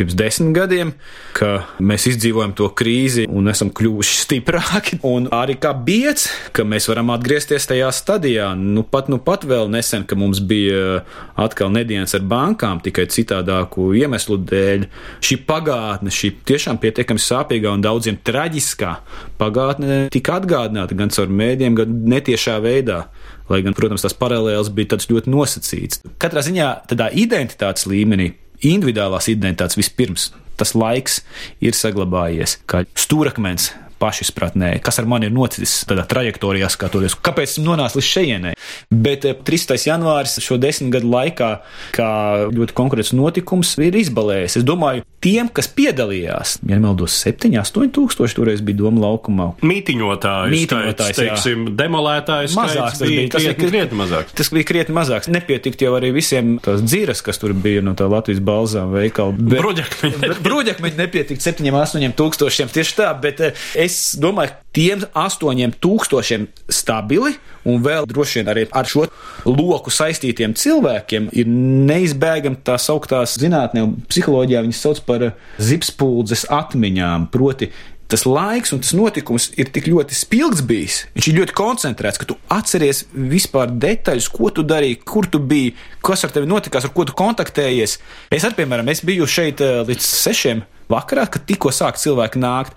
pirms 0.00 0.16
desmit 0.16 0.54
gadiem, 0.56 0.92
ka 1.36 1.66
mēs 1.84 2.06
izdzīvojam 2.10 2.54
to 2.56 2.70
krīzi 2.76 3.26
un 3.28 3.50
esam 3.52 3.70
kļuvuši 3.76 4.16
stiprāki. 4.24 5.00
Un 5.06 5.28
arī 5.34 5.58
kā 5.60 5.74
biedrs, 5.76 6.28
ka 6.56 6.64
mēs 6.64 6.88
varam 6.90 7.12
atgriezties 7.14 7.68
tajā 7.68 7.90
stadijā. 7.94 8.50
Nu, 8.56 8.84
pat, 8.86 9.10
nu, 9.12 9.20
pat 9.22 9.44
vēl 9.48 9.68
nesen, 9.72 10.06
ka 10.08 10.16
mums 10.18 10.40
bija 10.40 11.02
atkal 11.40 11.72
nedēļas 11.74 12.16
ar 12.16 12.26
bankām, 12.30 12.80
tikai 12.84 13.06
citādāku 13.12 13.90
iemeslu 14.00 14.40
dēļ. 14.50 14.88
Šī 15.24 15.40
pagātne, 15.48 16.12
šī 16.14 16.32
tiešām 16.48 16.80
pietiekami 16.80 17.20
sāpīgā 17.20 17.74
un 17.76 17.84
daudziem 17.84 18.20
traģiskā 18.24 18.96
pagātne 19.40 20.06
tika 20.12 20.38
atgādināta 20.40 20.96
gan 20.96 21.12
caur 21.12 21.32
mēdiem, 21.42 21.76
gan 21.78 22.00
netiešā 22.14 22.56
veidā. 22.64 23.04
Lai 23.50 23.64
gan, 23.66 23.74
protams, 23.74 24.04
tas 24.04 24.14
paralēls 24.14 24.70
bija 24.70 25.00
ļoti 25.10 25.32
nosacīts. 25.32 26.04
Katrā 26.22 26.44
ziņā 26.46 26.68
tādā 26.92 27.08
identitātes 27.18 27.88
līmenī 27.90 28.30
individuālās 28.66 29.30
identitātes 29.32 29.78
vispirms. 29.78 30.30
Tas 30.60 30.74
laiks 30.76 31.22
ir 31.64 31.76
saglabājies 31.76 32.58
kā 32.68 32.84
stūrakmens 32.98 33.70
pašizpratnē, 34.00 34.72
kas 34.84 35.00
ar 35.02 35.08
mani 35.10 35.28
ir 35.28 35.34
noticis 35.34 35.82
tādā 35.88 36.06
trajektorijā, 36.10 36.70
skatoties, 36.72 37.18
kāpēc 37.20 37.54
esmu 37.54 37.68
nonācis 37.68 38.00
līdz 38.00 38.08
šejienei. 38.08 38.54
Bet 38.90 39.26
13. 39.46 39.76
Eh, 39.76 39.86
janvāris 39.90 40.38
šo 40.42 40.58
desmit 40.60 40.94
gadu 40.96 41.10
laikā, 41.12 41.50
kā 41.96 42.10
ļoti 42.54 42.76
konkrēts 42.76 43.14
notikums, 43.16 43.76
ir 43.82 43.98
izbalējis. 44.00 44.60
Es 44.60 44.66
domāju, 44.66 45.04
tiem, 45.20 45.50
kas 45.52 45.68
piedalījās, 45.76 46.56
ja 46.64 46.78
nemaldos, 46.78 47.14
7, 47.20 47.52
8 47.60 47.92
tūkstoši 47.96 48.38
toreiz 48.38 48.62
bija 48.64 48.80
doma 48.80 49.04
laukumā. 49.04 49.50
Mītiņotājs, 49.60 50.54
Mītiņotājs 50.54 51.16
skaits, 51.16 51.20
teiksim, 51.20 51.66
demolētājs 51.78 52.56
mazāks, 52.56 52.98
tas 52.98 53.04
bija, 53.04 53.26
tas 53.34 53.44
krietni, 53.44 53.58
bija 53.60 53.70
krietni 53.74 54.00
mazāks. 54.00 54.36
Tas 54.40 54.52
bija 54.54 54.68
krietni 54.70 54.96
mazāks. 54.96 55.30
Nepietikt 55.32 55.84
jau 55.84 55.92
arī 55.98 56.12
visiem 56.16 56.56
tās 56.64 56.84
dzīras, 56.86 57.20
kas 57.26 57.40
tur 57.42 57.52
bija 57.52 57.84
no 57.84 57.94
tā 57.98 58.08
Latvijas 58.10 58.40
balzām 58.44 58.94
veikala. 58.96 59.36
Bruģakmeņi 59.36 60.96
nepietikt 61.02 61.44
7, 61.44 61.68
8 61.68 62.16
tūkstošiem 62.16 62.72
tieši 62.72 62.96
tā, 63.02 63.10
bet 63.20 63.44
eh, 63.44 63.68
es 63.90 64.14
domāju, 64.22 64.54
tiem 64.76 65.02
8 65.18 65.76
tūkstošiem 65.82 66.46
stabili 66.70 67.34
un 67.68 67.82
vēl 67.84 68.06
droši 68.08 68.40
vien 68.40 68.50
arī 68.52 68.66
ar 68.70 68.88
šo 68.88 69.08
loku 69.48 69.92
saistītiem 69.92 70.54
cilvēkiem 70.58 71.30
ir 71.34 71.50
neizbēgami 71.50 72.62
tā 72.66 72.78
sauktās 72.80 73.36
zinātnē 73.40 73.84
un 73.84 73.96
psiholoģijā 74.08 74.62
viņas 74.66 74.82
sauc 74.86 75.02
par 75.08 75.32
zipspuldzes 75.58 76.46
atmiņām, 76.54 77.30
proti 77.34 77.72
tas 78.10 78.24
laiks 78.26 78.72
un 78.74 78.80
tas 78.82 78.90
notikums 78.96 79.50
ir 79.60 79.70
tik 79.70 79.86
ļoti 79.90 80.16
spilgts 80.18 80.64
bijis, 80.66 80.96
viņš 81.14 81.28
ir 81.30 81.38
ļoti 81.38 81.54
koncentrēts, 81.60 82.18
ka 82.18 82.26
tu 82.26 82.36
atceries 82.50 83.04
vispār 83.14 83.70
detaļas, 83.70 84.26
ko 84.34 84.50
tu 84.54 84.64
darīji, 84.66 84.98
kur 85.06 85.28
tu 85.30 85.38
biji, 85.38 85.76
kas 86.02 86.26
ar 86.26 86.34
tevi 86.34 86.50
notikās, 86.50 86.86
ar 86.86 86.94
ko 86.96 87.06
tu 87.06 87.14
kontaktējies. 87.18 87.98
Es 88.34 88.46
arī, 88.46 88.62
piemēram, 88.62 88.90
es 88.90 89.04
biju 89.06 89.30
šeit 89.30 89.62
eh, 89.62 89.82
līdz 89.86 90.10
sešiem 90.10 90.64
vakarā, 90.90 91.26
kad 91.30 91.46
tikko 91.48 91.72
sāk 91.74 91.98
cilvēki 92.00 92.40
nākt. 92.42 92.76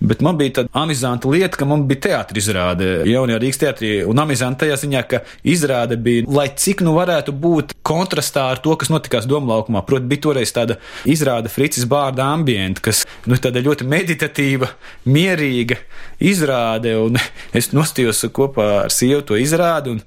Bet 0.00 0.22
man 0.24 0.38
bija 0.40 0.60
tāda 0.60 0.72
amizanta 0.84 1.30
lieta, 1.30 1.58
ka 1.60 1.68
man 1.68 1.86
bija 1.90 2.04
teātris 2.08 2.44
izrāde 2.44 2.90
jaunajā 3.08 3.40
Rīgas 3.42 3.60
teātrī. 3.62 3.92
Un 4.08 4.20
amizanta 4.22 4.64
tajā 4.64 4.78
ziņā, 4.84 5.02
ka 5.10 5.22
izrāde 5.54 5.98
bija, 6.00 6.26
lai 6.28 6.48
cik 6.64 6.84
nu 6.86 6.94
varētu 6.98 7.34
būt 7.44 7.74
kontrastā 7.86 8.46
ar 8.52 8.62
to, 8.64 8.76
kas 8.80 8.92
notikās 8.92 9.28
Doma 9.30 9.54
laukumā. 9.54 9.84
Proti, 9.86 10.08
bija 10.10 10.26
toreiz 10.28 10.52
tāda 10.54 10.78
izrāde 11.08 11.52
Fricis 11.52 11.88
Bārda 11.90 12.28
ambienta, 12.34 12.84
kas 12.84 13.04
nu, 13.28 13.38
tāda 13.40 13.62
ļoti 13.64 13.88
meditatīva, 13.88 14.70
mierīga 15.08 15.78
izrāde. 16.22 16.96
Un 17.00 17.18
es 17.56 17.72
nostījos 17.76 18.24
kopā 18.34 18.70
ar 18.84 18.94
sievu 18.94 19.24
to 19.30 19.40
izrādi 19.40 19.94
un 19.96 20.02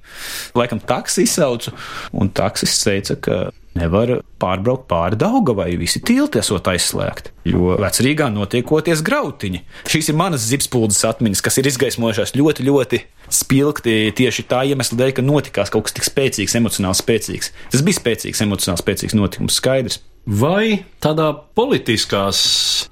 laikam 0.58 0.82
taksi 0.82 1.26
izsaucu. 1.28 1.74
Un 2.18 2.32
taksis 2.34 2.78
teica, 2.84 3.18
ka 3.20 3.40
nevar 3.76 4.18
pārbraukt 4.40 4.86
pāri 4.90 5.18
Daugavai, 5.18 5.72
visi 5.80 6.00
tilti 6.04 6.40
esot 6.40 6.68
aizslēgti, 6.70 7.32
jo 7.52 7.76
vecrīgā 7.80 8.28
notiekoties 8.32 9.02
grautiņi. 9.06 9.62
Šīs 9.90 10.10
ir 10.12 10.18
manas 10.18 10.46
zipspuldzes 10.48 11.04
atmiņas, 11.08 11.42
kas 11.44 11.60
ir 11.60 11.70
izgaismojušās 11.70 12.34
ļoti, 12.38 12.66
ļoti 12.68 13.02
spilgti 13.34 13.96
tieši 14.18 14.46
tā 14.50 14.64
iemesla 14.70 14.98
dēļ, 15.00 15.14
ka 15.18 15.24
notikās 15.26 15.72
kaut 15.74 15.88
kas 15.88 15.96
tik 15.98 16.08
spēcīgs, 16.08 16.56
emocionāli 16.58 17.00
spēcīgs. 17.00 17.52
Tas 17.74 17.84
bija 17.86 18.00
spēcīgs, 18.00 18.44
emocionāli 18.46 18.84
spēcīgs 18.84 19.18
notikums, 19.18 19.58
skaidrs. 19.60 20.00
Vai 20.28 20.84
tādā 21.00 21.30
politiskās 21.56 22.40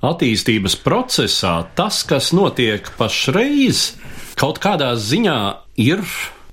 attīstības 0.04 0.78
procesā 0.80 1.58
tas, 1.76 2.00
kas 2.08 2.30
notiek 2.36 2.88
pašreiz, 2.96 3.90
kaut 4.40 4.62
kādā 4.64 4.94
ziņā 4.96 5.36
ir 5.84 6.00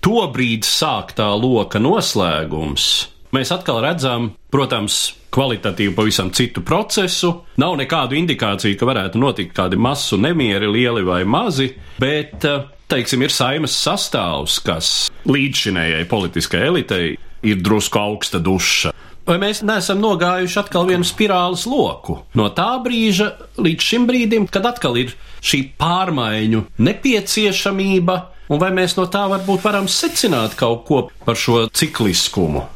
tobrīd 0.04 0.68
sāktā 0.68 1.30
loka 1.40 1.80
noslēgums? 1.80 3.13
Mēs 3.34 3.50
atkal 3.50 3.80
redzam, 3.82 4.28
protams, 4.54 5.16
kvalitatīvi 5.34 5.96
pavisam 5.98 6.30
citu 6.38 6.62
procesu. 6.62 7.32
Nav 7.58 7.80
nekādu 7.80 8.14
indikāciju, 8.20 8.78
ka 8.78 8.86
varētu 8.86 9.18
notikt 9.18 9.56
kādi 9.58 9.80
masu 9.82 10.20
nemieri, 10.22 10.70
lieli 10.70 11.02
vai 11.02 11.24
mazi, 11.26 11.72
bet, 11.98 12.46
eh, 12.46 12.68
teiksim, 12.88 13.24
ir 13.26 13.34
saimas 13.34 13.74
sastāvs, 13.74 14.60
kas 14.64 15.10
līdzšinējai 15.26 16.06
politiskajai 16.10 16.68
elitei 16.68 17.18
ir 17.42 17.56
drusku 17.56 17.98
augsta 17.98 18.38
duša. 18.38 18.92
Vai 19.26 19.40
mēs 19.40 19.64
neesam 19.64 19.98
nogājuši 20.04 20.60
atkal 20.60 20.86
vienu 20.86 21.04
spirāles 21.04 21.66
loku 21.66 22.20
no 22.36 22.50
tā 22.50 22.78
brīža 22.84 23.32
līdz 23.58 23.82
šim 23.82 24.06
brīdim, 24.06 24.46
kad 24.52 24.66
atkal 24.66 25.00
ir 25.00 25.16
šī 25.42 25.72
pārmaiņu 25.80 26.66
nepieciešamība, 26.78 28.22
un 28.50 28.60
vai 28.60 28.70
mēs 28.76 28.98
no 29.00 29.08
tā 29.08 29.26
varbūt 29.32 29.64
varam 29.64 29.88
secināt 29.88 30.56
kaut 30.60 30.86
ko 30.86 31.10
par 31.26 31.40
šo 31.40 31.70
cikliskumu? 31.72 32.68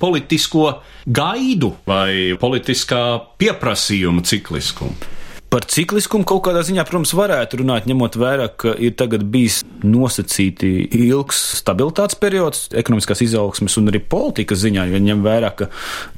Politisko 0.00 0.66
gaidu 1.06 1.74
vai 1.88 2.36
politiskā 2.40 3.02
pieprasījuma 3.40 4.24
cikliskumu. 4.26 5.19
Par 5.50 5.64
cikliskumu 5.66 6.22
kaut 6.30 6.44
kādā 6.46 6.60
ziņā, 6.62 6.84
protams, 6.86 7.10
varētu 7.18 7.58
runāt, 7.58 7.88
ņemot 7.90 8.14
vērā, 8.22 8.44
ka 8.54 8.70
ir 8.78 8.92
tagad 8.94 9.24
bijis 9.32 9.64
nosacīti 9.82 10.68
ilgs 10.94 11.40
stabilitātes 11.58 12.14
periods, 12.22 12.68
ekonomiskās 12.70 13.24
izaugsmes 13.26 13.74
un 13.80 13.90
arī 13.90 13.98
politikas 13.98 14.62
ziņā, 14.62 14.84
jo 14.92 15.00
ņem 15.02 15.26
vērā, 15.26 15.50
ka 15.58 15.66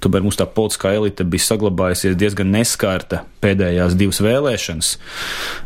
tomēr 0.05 0.27
mums 0.27 0.37
tā 0.37 0.45
politiskā 0.45 0.93
elite 0.99 1.25
bija 1.25 1.47
saglabājusies 1.47 2.19
diezgan 2.21 2.53
neskārta 2.53 3.23
pēdējās 3.41 3.97
divas 3.97 4.21
vēlēšanas. 4.21 4.93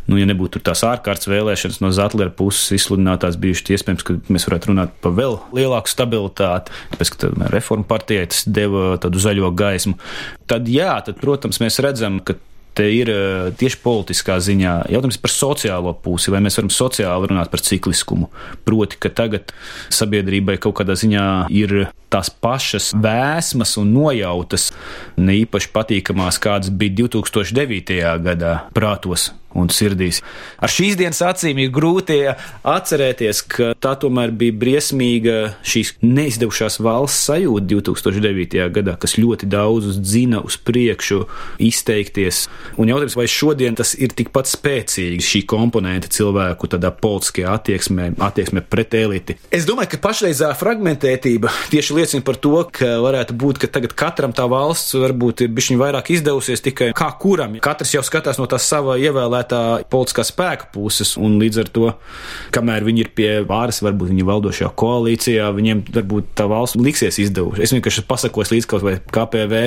Nu, 0.07 0.22
ja 0.22 0.31
nebūtu 0.31 0.62
tās 0.62 0.87
ārkārtas 0.87 1.26
vēlēšanas 1.35 1.83
no 1.83 1.90
Zatlera 1.90 2.31
puses 2.31 2.70
izsludinātās 2.79 3.35
bijušas, 3.42 3.74
iespējams, 3.74 4.07
ka 4.07 4.20
mēs 4.31 4.46
varētu 4.46 4.76
runāt 4.76 4.94
par 5.02 5.18
vēl 5.18 5.40
lielāku 5.59 5.90
stabilitāti, 5.90 6.70
tāpēc, 6.94 7.16
ka 7.18 7.35
reforma 7.50 7.90
partijai 7.90 8.31
tas 8.31 8.46
deva 8.46 8.94
tādu 9.02 9.26
zaļo 9.26 9.50
gaismu. 9.59 9.98
Tad 10.46 10.70
jā, 10.70 11.00
tad, 11.02 11.18
protams, 11.18 11.59
mēs 11.59 11.83
redzam, 11.83 12.22
ka 12.22 12.38
te 12.77 12.87
ir 12.93 13.11
eh, 13.11 13.49
tieši 13.57 13.81
politiskā 13.85 14.37
ziņā 14.43 14.75
jautājums 14.93 15.21
par 15.23 15.33
sociālo 15.33 15.95
pusi, 16.05 16.33
vai 16.35 16.43
mēs 16.45 16.59
varam 16.61 16.73
sociāli 16.73 17.31
runāt 17.33 17.53
par 17.53 17.65
cikliskumu. 17.65 18.29
Proti, 18.69 19.01
ka 19.01 19.12
tagad 19.23 19.55
sabiedrībai 19.95 20.59
kaut 20.62 20.79
kādā 20.81 20.99
ziņā 20.99 21.27
ir 21.57 21.89
tās 22.12 22.31
pašas 22.31 22.93
vēsmas 23.03 23.77
un 23.81 23.95
nojautas, 23.97 24.71
ne 25.19 25.41
īpaši 25.43 25.73
patīkamās, 25.75 26.41
kādas 26.43 26.71
bija 26.71 27.07
2009. 27.07 27.99
gadā 28.27 28.55
prātos 28.77 29.31
un 29.57 29.71
sirdīs. 29.73 30.23
Ar 30.62 30.73
šīs 30.73 30.97
dienas 30.99 31.23
acīm 31.25 31.61
ir 31.62 31.73
grūti 31.75 32.19
atcerēties, 32.66 33.42
ka 33.51 33.73
tā 33.81 33.95
tomēr 34.01 34.33
bija 34.37 34.55
briesmīga 34.57 35.37
šīs 35.66 35.97
neizdevušās 36.05 36.79
valsts 36.85 37.27
sajūta 37.31 37.66
2009. 37.73 38.69
gadā, 38.77 38.97
kas 39.01 39.16
ļoti 39.21 39.49
daudzus 39.51 39.99
dzina 40.03 40.42
uz 40.45 40.59
priekšu, 40.61 41.25
izteikties. 41.62 42.45
Un 42.81 42.90
jautājums, 42.90 43.16
vai 43.19 43.27
šodien 43.31 43.77
tas 43.79 43.95
ir 43.99 44.14
tikpat 44.16 44.51
spēcīgi 44.51 45.25
šī 45.25 45.42
komponente 45.49 46.11
cilvēku 46.12 46.71
tādā 46.73 46.92
politiskajā 46.95 47.55
attieksmē, 47.57 48.11
attieksmē 48.29 48.62
pret 48.66 48.95
eliti. 48.99 49.38
Es 49.55 49.66
domāju, 49.69 49.95
ka 49.95 50.03
pašreizā 50.09 50.53
fragmentētība 50.59 51.53
tieši 51.73 51.97
liecina 51.97 52.27
par 52.27 52.40
to, 52.42 52.59
ka 52.73 52.97
varētu 53.05 53.37
būt, 53.38 53.62
ka 53.62 53.71
tagad 53.79 53.97
katram 53.99 54.35
tā 54.37 54.47
valsts 54.51 54.97
varbūt 54.99 55.47
ir 55.47 55.53
bišķiņ 55.57 55.81
vairāk 55.81 56.12
izdevusies 56.16 56.64
tikai 56.64 56.92
kā 56.97 57.11
kuram. 57.21 57.57
Katrs 57.62 57.95
jau 57.97 58.05
skatās 58.07 58.40
no 58.40 58.49
tā 58.51 58.61
sava 58.62 58.99
ievēlētā 59.01 59.45
tā 59.50 59.62
politiskā 59.92 60.24
spēka 60.26 60.70
puses, 60.74 61.14
un 61.20 61.38
līdz 61.40 61.61
ar 61.62 61.70
to, 61.72 61.90
kamēr 62.54 62.87
viņi 62.87 63.04
ir 63.04 63.11
pie 63.16 63.30
varas, 63.48 63.82
varbūt 63.85 64.12
viņi 64.12 64.26
valdošajā 64.28 64.70
koalīcijā, 64.82 65.48
viņiem 65.56 65.82
varbūt 65.96 66.32
tā 66.38 66.48
valsts 66.50 66.80
liksies 66.80 67.20
izdevusi. 67.26 67.64
Es 67.66 67.74
vienkārši 67.74 68.06
pasakos 68.09 68.52
līdz 68.54 68.70
kaut 68.70 68.87
vai 68.87 68.96
KPV, 69.00 69.62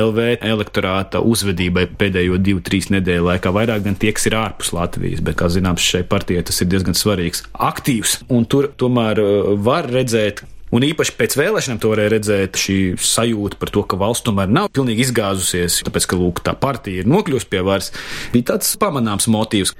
LV 0.00 0.28
elektorāta 0.50 1.22
uzvedībai 1.24 1.86
pēdējo 2.00 2.40
divu, 2.40 2.62
trīs 2.64 2.90
nedēļu 2.94 3.28
laikā, 3.30 3.54
vairāk 3.54 3.84
gan 3.88 3.98
tie, 4.00 4.14
kas 4.16 4.28
ir 4.30 4.38
ārpus 4.40 4.74
Latvijas, 4.76 5.24
bet, 5.24 5.38
kā 5.40 5.50
zināms, 5.52 5.84
šai 5.84 6.04
partijai 6.08 6.46
tas 6.46 6.60
ir 6.62 6.70
diezgan 6.70 6.96
svarīgs, 6.98 7.44
aktīvs, 7.54 8.20
un 8.32 8.48
tur 8.50 8.70
tomēr 8.80 9.22
uh, 9.22 9.52
var 9.60 9.88
redzēt, 9.90 10.44
Un 10.70 10.84
īpaši 10.86 11.16
pēc 11.18 11.34
vēlēšanām 11.38 11.80
to 11.82 11.90
varēja 11.90 12.12
redzēt, 12.14 12.58
šī 12.60 12.76
sajūta 13.02 13.58
par 13.58 13.72
to, 13.74 13.82
ka 13.90 13.98
valsts 13.98 14.26
tomēr 14.28 14.50
nav 14.50 14.68
pilnīgi 14.74 15.02
izgāzusies, 15.02 15.80
tāpēc, 15.86 16.06
ka 16.10 16.18
lūk, 16.20 16.42
tā 16.46 16.54
partija 16.54 17.02
ir 17.02 17.10
nokļuvusi 17.10 17.48
pie 17.50 17.62
varas, 17.66 17.90
bija 18.30 18.52
tāds 18.52 18.70
pamanāms 18.78 19.26
motīvs. 19.30 19.74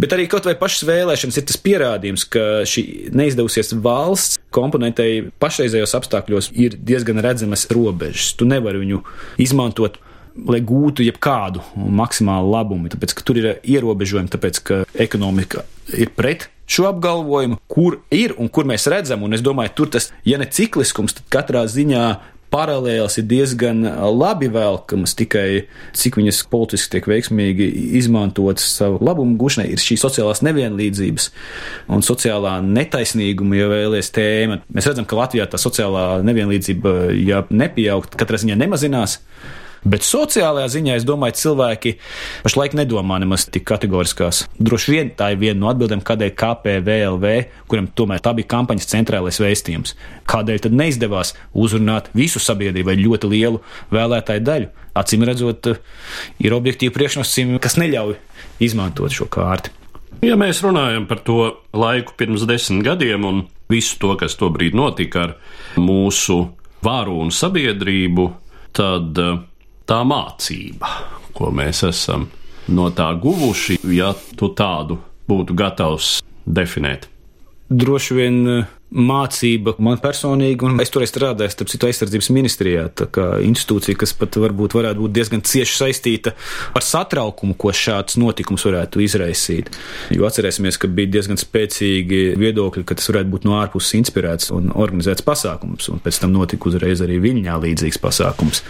Bet 0.00 0.16
arī 0.16 0.24
kaut 0.32 0.48
vai 0.48 0.56
pašas 0.60 0.86
vēlēšanas 0.88 1.40
ir 1.40 1.48
tas 1.50 1.60
pierādījums, 1.60 2.24
ka 2.32 2.44
šī 2.68 2.84
neizdevusies 3.20 3.74
valsts 3.84 4.40
komponentei 4.54 5.26
pašreizējos 5.42 5.96
apstākļos 6.00 6.52
ir 6.56 6.78
diezgan 6.88 7.20
redzamas 7.24 7.66
robežas. 7.70 8.32
Tu 8.40 8.48
nevari 8.48 8.80
viņu 8.80 9.02
izmantot 9.44 10.00
lai 10.48 10.60
gūtu 10.64 11.04
jebkādu 11.04 11.60
maksimālu 11.76 12.52
labumu, 12.54 12.88
tāpēc, 12.92 13.12
ka 13.18 13.26
tur 13.26 13.40
ir 13.40 13.48
ierobežojumi, 13.60 14.30
tāpēc, 14.32 14.62
ka 14.64 14.80
ekonomika 15.02 15.66
ir 15.90 16.12
pret 16.16 16.48
šo 16.70 16.90
apgalvojumu, 16.90 17.58
kur 17.70 18.00
ir 18.14 18.36
un 18.38 18.50
kur 18.52 18.68
mēs 18.68 18.86
redzam, 18.90 19.24
un 19.26 19.34
es 19.34 19.42
domāju, 19.42 19.74
tur 19.80 19.94
tas, 19.96 20.10
ja 20.26 20.38
ne 20.38 20.46
cikliskums, 20.46 21.16
tad 21.18 21.26
katrā 21.32 21.64
ziņā 21.70 22.04
paralēls 22.50 23.16
ir 23.20 23.26
diezgan 23.30 23.84
labi 24.18 24.50
velkamas, 24.50 25.14
tikai 25.18 25.66
cik 25.96 26.18
viņas 26.18 26.42
politiski 26.50 26.96
tiek 26.96 27.06
veiksmīgi 27.10 27.68
izmantotas 28.00 28.66
savu 28.74 28.98
labumu 29.06 29.38
gušanai, 29.40 29.70
ir 29.70 29.82
šī 29.82 29.98
sociālās 30.02 30.42
nevienlīdzības 30.46 31.30
un 31.94 32.04
sociālā 32.06 32.56
netaisnīguma, 32.66 33.58
ja 33.58 33.70
vēlies 33.70 34.12
tēma. 34.16 34.60
Mēs 34.74 34.90
redzam, 34.90 35.06
ka 35.06 35.18
Latvijā 35.20 35.46
tā 35.50 35.62
sociālā 35.62 36.24
nevienlīdzība, 36.26 36.96
ja 37.22 37.44
nepieaugt, 37.50 38.18
katrā 38.18 38.42
ziņā 38.42 38.58
nemazinās. 38.58 39.20
Bet 39.80 40.04
sociālajā 40.04 40.68
ziņā 40.74 40.96
es 40.98 41.06
domāju, 41.08 41.38
cilvēki 41.40 41.94
pašlaik 42.44 42.74
nedomā 42.76 43.16
nemaz 43.22 43.46
tik 43.48 43.64
kategoriskās. 43.70 44.42
Droši 44.60 44.92
vien 44.92 45.12
tā 45.16 45.30
ir 45.32 45.40
viena 45.40 45.56
no 45.62 45.70
atbildēm, 45.72 46.02
kādēļ 46.04 46.34
KPVLV, 46.36 47.32
kuram 47.70 47.88
tomēr 47.96 48.20
tā 48.20 48.34
bija 48.36 48.50
kampaņas 48.52 48.90
centrālais 48.92 49.40
vēstījums, 49.40 49.96
kādēļ 50.28 50.62
tad 50.66 50.76
neizdevās 50.76 51.32
uzrunāt 51.56 52.12
visu 52.12 52.42
sabiedrību 52.44 52.92
vai 52.92 52.98
ļoti 53.00 53.32
lielu 53.32 53.62
vēlētāju 53.94 54.44
daļu. 54.44 54.70
Acīm 55.00 55.24
redzot, 55.24 55.72
ir 56.44 56.56
objektīvi 56.56 56.92
priekšnosacījumi, 56.92 57.60
kas 57.62 57.78
neļauj 57.80 58.18
izmantot 58.60 59.14
šo 59.16 59.30
kārti. 59.32 59.72
Ja 60.20 60.36
mēs 60.36 60.60
runājam 60.60 61.06
par 61.08 61.22
to 61.24 61.38
laiku 61.72 62.12
pirms 62.20 62.44
desmit 62.44 62.84
gadiem 62.84 63.24
un 63.24 63.44
visu 63.72 63.96
to, 64.02 64.12
kas 64.20 64.36
tobrīd 64.36 64.76
notika 64.76 65.22
ar 65.24 65.36
mūsu 65.80 66.42
varu 66.84 67.22
un 67.22 67.32
sabiedrību, 67.32 68.26
tad 68.76 69.16
tā 69.90 70.00
mācība, 70.06 70.90
ko 71.34 71.50
mēs 71.54 71.82
esam 71.88 72.28
no 72.70 72.90
tā 72.94 73.08
guvuši, 73.18 73.80
ja 73.90 74.12
tu 74.38 74.52
tādu 74.54 75.00
būtu 75.30 75.56
gatavs 75.58 76.18
definēt? 76.46 77.08
Droši 77.70 78.16
vien 78.18 78.38
mācība 78.90 79.76
man 79.78 80.00
personīgi, 80.02 80.66
un 80.66 80.80
es 80.82 80.90
toreiz 80.90 81.12
strādāju 81.12 81.52
starp 81.54 81.70
citu 81.70 81.86
aizsardzības 81.86 82.30
ministrijā, 82.34 82.88
tā 82.98 83.06
kā 83.12 83.26
institūcija, 83.46 83.98
kas 84.00 84.12
pat 84.18 84.38
varbūt 84.42 84.74
varētu 84.74 85.04
būt 85.04 85.14
diezgan 85.14 85.44
cieši 85.46 85.76
saistīta 85.76 86.32
ar 86.74 86.84
satraukumu, 86.84 87.54
ko 87.60 87.70
šāds 87.74 88.18
notikums 88.20 88.66
varētu 88.66 89.02
izraisīt. 89.04 89.70
Jo 90.14 90.26
atcerēsimies, 90.26 90.78
ka 90.80 90.90
bija 90.90 91.12
diezgan 91.18 91.38
spēcīgi 91.40 92.22
viedokļi, 92.40 92.84
ka 92.88 92.98
tas 92.98 93.10
varētu 93.12 93.34
būt 93.34 93.46
no 93.46 93.56
ārpuses 93.60 93.94
inspirēts 94.00 94.50
un 94.56 94.72
organizēts 94.74 95.24
pasākums, 95.26 95.90
un 95.92 96.02
pēc 96.02 96.22
tam 96.24 96.34
notika 96.34 96.70
uzreiz 96.70 97.04
arī 97.04 97.20
Viļņā 97.22 97.60
līdzīgs 97.62 98.00
pasākums. 98.02 98.64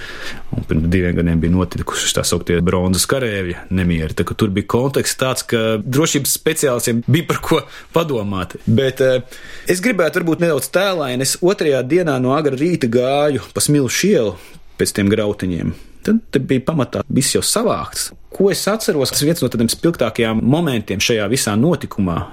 Un 0.53 0.67
pirms 0.69 0.89
diviem 0.93 1.17
gadiem 1.17 1.41
bija 1.41 1.55
notikuši 1.55 2.13
tā 2.19 2.27
sauktie 2.27 2.59
bronzas 2.65 3.07
karēvja 3.09 3.65
nemieri, 3.73 4.17
tā 4.19 4.27
ka 4.29 4.37
tur 4.37 4.53
bija 4.53 4.69
konteksts 4.69 5.19
tāds, 5.21 5.47
ka 5.49 5.79
drošības 5.81 6.37
speciālistiem 6.41 7.05
bija 7.09 7.29
par 7.31 7.41
ko 7.45 7.61
padomāt. 7.95 8.59
Bet 8.67 9.01
eh, 9.05 9.23
es 9.71 9.81
gribētu 9.85 10.10
gribētu 10.11 10.21
varbūt 10.21 10.43
nedaudz 10.43 10.71
tēlaini. 10.75 11.23
Es 11.23 11.39
otrajā 11.41 11.83
dienā 11.87 12.19
no 12.21 12.35
agra 12.35 12.57
rīta 12.57 12.89
gāju 12.91 13.43
pa 13.55 13.61
smilšu 13.61 14.09
ielu 14.11 14.35
pēc 14.79 14.93
tiem 14.97 15.09
grautiņiem. 15.11 15.73
Tad 16.03 16.47
bija 16.49 16.65
pamatā 16.65 17.03
viss 17.09 17.35
jau 17.35 17.43
savākts. 17.43 18.11
Ko 18.33 18.51
es 18.51 18.67
atceros, 18.67 19.11
tas 19.13 19.23
viens 19.23 19.43
no 19.43 19.51
tādiem 19.53 19.69
spilgtākajiem 19.69 20.41
momentiem 20.41 21.01
šajā 21.01 21.29
visā 21.29 21.55
notikumā. 21.59 22.31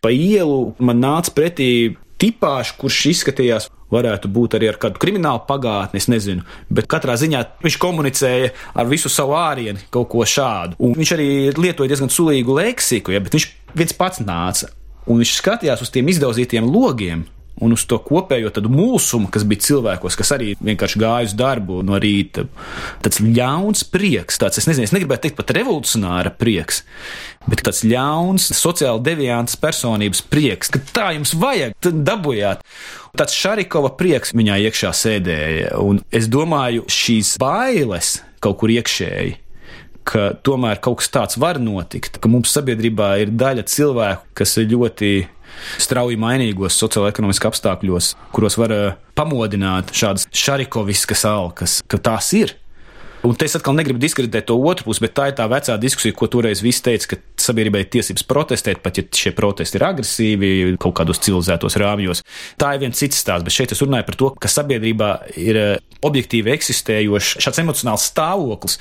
Pa 0.00 0.10
ielu 0.10 0.74
man 0.80 1.02
nāca 1.02 1.34
pretī 1.36 1.96
tipāžs, 2.20 2.72
kurš 2.80 3.04
izskatījās, 3.12 3.68
varētu 3.90 4.30
būt 4.30 4.56
arī 4.56 4.70
ar 4.70 4.78
kādu 4.80 5.00
kriminālu 5.02 5.42
pagātni, 5.48 6.00
es 6.00 6.08
nezinu, 6.08 6.44
bet 6.70 6.88
katrā 6.90 7.16
ziņā 7.18 7.40
viņš 7.64 7.78
komunicēja 7.80 8.52
ar 8.78 8.88
visu 8.88 9.10
savu 9.12 9.34
ārienu 9.36 9.82
kaut 9.92 10.12
ko 10.12 10.24
šādu. 10.24 10.78
Un 10.78 10.94
viņš 10.96 11.14
arī 11.16 11.30
lietoja 11.56 11.90
diezgan 11.90 12.12
sulīgu 12.12 12.56
leksiku, 12.60 13.16
ja, 13.16 13.22
bet 13.24 13.34
viņš 13.36 13.48
viens 13.76 13.96
pats 13.98 14.22
nāca 14.22 14.70
un 15.06 15.20
viņš 15.20 15.36
skatījās 15.40 15.84
uz 15.84 15.92
tiem 15.92 16.10
izdauzītiem 16.12 16.66
logiem. 16.68 17.26
Un 17.60 17.74
uz 17.74 17.82
to 17.84 17.98
kopējo 18.00 18.48
mūsumu, 18.72 19.28
kas 19.28 19.42
bija 19.44 19.60
cilvēkos, 19.66 20.14
kas 20.16 20.30
arī 20.32 20.54
vienkārši 20.64 21.00
gāja 21.02 21.26
uz 21.28 21.34
darbu 21.36 21.82
no 21.84 21.98
rīta. 22.00 22.46
Tāds 23.04 23.20
ļauns 23.20 23.82
prieks, 23.84 24.38
tāds, 24.40 24.62
es 24.62 24.68
nezinu, 24.70 24.86
es 24.88 24.94
negribētu 24.96 25.26
teikt 25.26 25.36
pat 25.36 25.52
revolucionāra 25.58 26.32
prieks, 26.32 26.80
bet 27.44 27.60
tāds 27.66 27.82
ļauns, 27.84 28.48
sociāli 28.56 29.04
deviants 29.04 29.60
personības 29.60 30.24
prieks, 30.32 30.72
ka 30.72 30.80
tā 30.94 31.10
jums 31.18 31.34
vajag, 31.36 31.76
tad 31.84 32.00
dabūjāt. 32.06 32.64
Tāds 33.20 33.36
Šarikova 33.36 33.92
prieks 33.98 34.32
viņā 34.32 34.56
iekšā 34.70 34.94
sēdēja, 34.96 35.76
un 35.84 36.00
es 36.08 36.32
domāju, 36.32 36.88
šīs 36.88 37.36
bailes 37.42 38.22
kaut 38.40 38.62
kur 38.62 38.72
iekšēji 38.72 39.36
ka 40.08 40.30
tomēr 40.46 40.80
kaut 40.82 41.00
kas 41.00 41.12
tāds 41.12 41.38
var 41.40 41.60
notikt, 41.62 42.18
ka 42.20 42.30
mums 42.30 42.52
sabiedrībā 42.56 43.12
ir 43.22 43.34
daļa 43.34 43.66
cilvēku, 43.70 44.32
kas 44.40 44.56
ir 44.60 44.70
ļoti 44.72 45.12
strauji 45.82 46.18
mainīgos 46.20 46.78
sociālo-ekonomiskos 46.80 47.50
apstākļos, 47.50 48.14
kuros 48.34 48.58
var 48.60 48.74
eh, 48.74 48.98
pamodināt 49.18 49.92
šādas 49.96 50.28
šarikoviskas 50.30 51.26
alkas, 51.28 51.80
ka 51.90 52.00
tās 52.00 52.32
ir. 52.38 52.54
Un 53.20 53.34
es 53.44 53.52
atkal 53.52 53.74
negribu 53.76 54.00
diskreditēt 54.00 54.46
to 54.48 54.54
otru 54.56 54.86
pusi, 54.86 55.02
bet 55.04 55.12
tā 55.12 55.26
ir 55.28 55.34
tā 55.36 55.44
vecā 55.50 55.74
diskusija, 55.80 56.14
ko 56.16 56.24
toreiz 56.32 56.62
viss 56.64 56.80
teica, 56.80 57.10
ka 57.10 57.18
sabiedrībai 57.44 57.82
ir 57.82 57.88
tiesības 57.92 58.24
protestēt, 58.24 58.78
pat 58.80 58.96
ja 58.96 59.02
šie 59.04 59.34
protesti 59.36 59.76
ir 59.76 59.84
agresīvi, 59.90 60.52
kaut 60.80 60.94
kādos 60.96 61.20
civilizētos 61.26 61.76
rāmjos. 61.82 62.24
Tā 62.60 62.70
ir 62.72 62.80
viens 62.86 62.96
cits 62.96 63.20
stāsts, 63.20 63.44
bet 63.44 63.52
šeit 63.52 63.74
es 63.76 63.82
runāju 63.84 64.06
par 64.08 64.16
to, 64.22 64.30
ka 64.40 64.48
sabiedrībā 64.48 65.10
ir 65.36 65.58
eh, 65.60 65.82
objektīvi 66.00 66.54
eksistējošs 66.54 67.44
šāds 67.44 67.60
emocionāls 67.60 68.06
stāvoklis, 68.08 68.78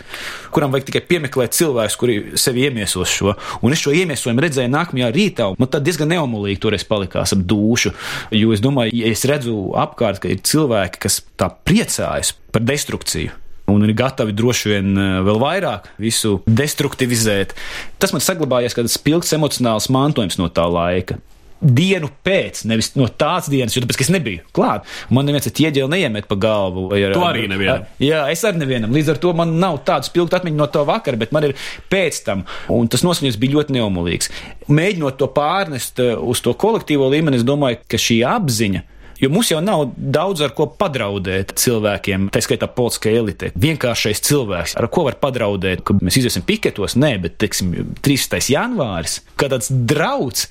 kuram 0.55 0.71
vajag 0.71 0.87
tikai 0.87 1.03
piemeklēt 1.11 1.59
cilvēkus, 1.59 1.99
kuri 1.99 2.17
sevi 2.39 2.63
iemiesos 2.69 3.11
šo. 3.11 3.35
Un 3.59 3.75
es 3.75 3.83
šo 3.83 3.91
iemiesojumu 3.91 4.47
redzēju 4.47 4.71
nākamajā 4.71 5.11
rītā, 5.19 5.49
un 5.51 5.59
man 5.59 5.73
tad 5.75 5.83
diezgan 5.83 6.13
neomulīgi 6.15 6.63
toreiz 6.63 6.87
palikās 6.87 7.35
ap 7.35 7.43
dušu, 7.43 7.91
jo 8.39 8.55
es 8.55 8.63
domāju, 8.63 8.95
ja 9.03 9.11
es 9.11 9.27
redzu 9.27 9.59
apkārt, 9.83 10.23
ka 10.23 10.31
ir 10.31 10.39
cilvēki, 10.47 11.03
kas 11.09 11.21
tā 11.35 11.51
priecājas 11.67 12.37
par 12.55 12.63
destrukciju 12.63 13.35
un 13.69 13.85
ir 13.85 13.95
gatavi 13.97 14.35
droši 14.35 14.73
vien 14.73 14.91
eh, 14.97 15.15
vēl 15.25 15.41
vairāk 15.41 15.89
visu 16.01 16.39
destruktivizēt. 16.47 17.55
Tas 18.01 18.15
man 18.15 18.23
saglabājies 18.23 18.77
kā 18.77 18.85
spilgts 18.89 19.35
emocionāls 19.37 19.89
mantojums 19.93 20.39
no 20.41 20.49
tā 20.53 20.67
laika. 20.69 21.19
Dienu 21.59 22.07
pēc, 22.23 22.61
nevis 22.71 22.93
no 22.95 23.09
tās 23.11 23.49
dienas, 23.51 23.73
jo 23.75 23.81
tāpēc, 23.83 23.97
es 24.05 24.11
nebiju 24.15 24.45
klāt. 24.55 24.85
Man 25.11 25.27
neviens 25.27 25.49
ar 25.49 25.53
ķieģeli 25.57 25.91
neiemet 25.91 26.29
pa 26.29 26.37
galvu. 26.39 26.85
Ar, 26.95 27.15
to 27.17 27.25
arī 27.27 27.49
nevienam. 27.51 27.83
Jā, 27.99 28.21
es 28.31 28.45
arī 28.47 28.61
nevienam. 28.61 28.93
Līdz 28.95 29.11
ar 29.11 29.19
to 29.19 29.33
man 29.35 29.57
nav 29.59 29.81
tādu 29.87 30.07
spilgtu 30.07 30.39
atmiņu 30.39 30.55
no 30.55 30.69
tā 30.71 30.85
vakara, 30.87 31.19
bet 31.19 31.35
man 31.35 31.49
ir 31.49 31.57
pēc 31.91 32.21
tam. 32.29 32.45
Un 32.71 32.87
tas 32.87 33.03
noskaņojums 33.03 33.41
bija 33.41 33.57
ļoti 33.57 33.75
neomulīgs. 33.75 34.31
Mēģinot 34.71 35.19
to 35.19 35.27
pārnest 35.35 35.99
eh, 35.99 36.15
uz 36.15 36.39
to 36.45 36.55
kolektīvo 36.55 37.11
līmeni, 37.11 37.41
es 37.41 37.47
domāju, 37.47 37.81
ka 37.91 37.99
šī 37.99 38.21
apziņa 38.37 38.85
Jo 39.19 39.27
mums 39.33 39.49
jau 39.51 39.59
nav 39.59 39.89
daudz 39.97 40.39
ar 40.45 40.53
ko 40.55 40.69
padraudēt 40.79 41.51
cilvēkiem, 41.59 42.29
tā 42.31 42.39
skaitā 42.43 42.69
politiskai 42.71 43.17
elitei. 43.19 43.49
Vienkāršais 43.59 44.21
cilvēks, 44.23 44.77
ar 44.79 44.87
ko 44.93 45.03
var 45.09 45.17
padraudēt, 45.19 45.83
ka 45.83 45.97
mēs 45.99 46.21
iziesim 46.21 46.45
piketos, 46.47 46.95
nē, 46.95 47.17
bet, 47.25 47.35
teiksim, 47.41 47.73
13. 48.05 48.39
janvāris, 48.53 49.19
kad 49.39 49.51
tāds 49.51 49.67
drauds 49.69 50.47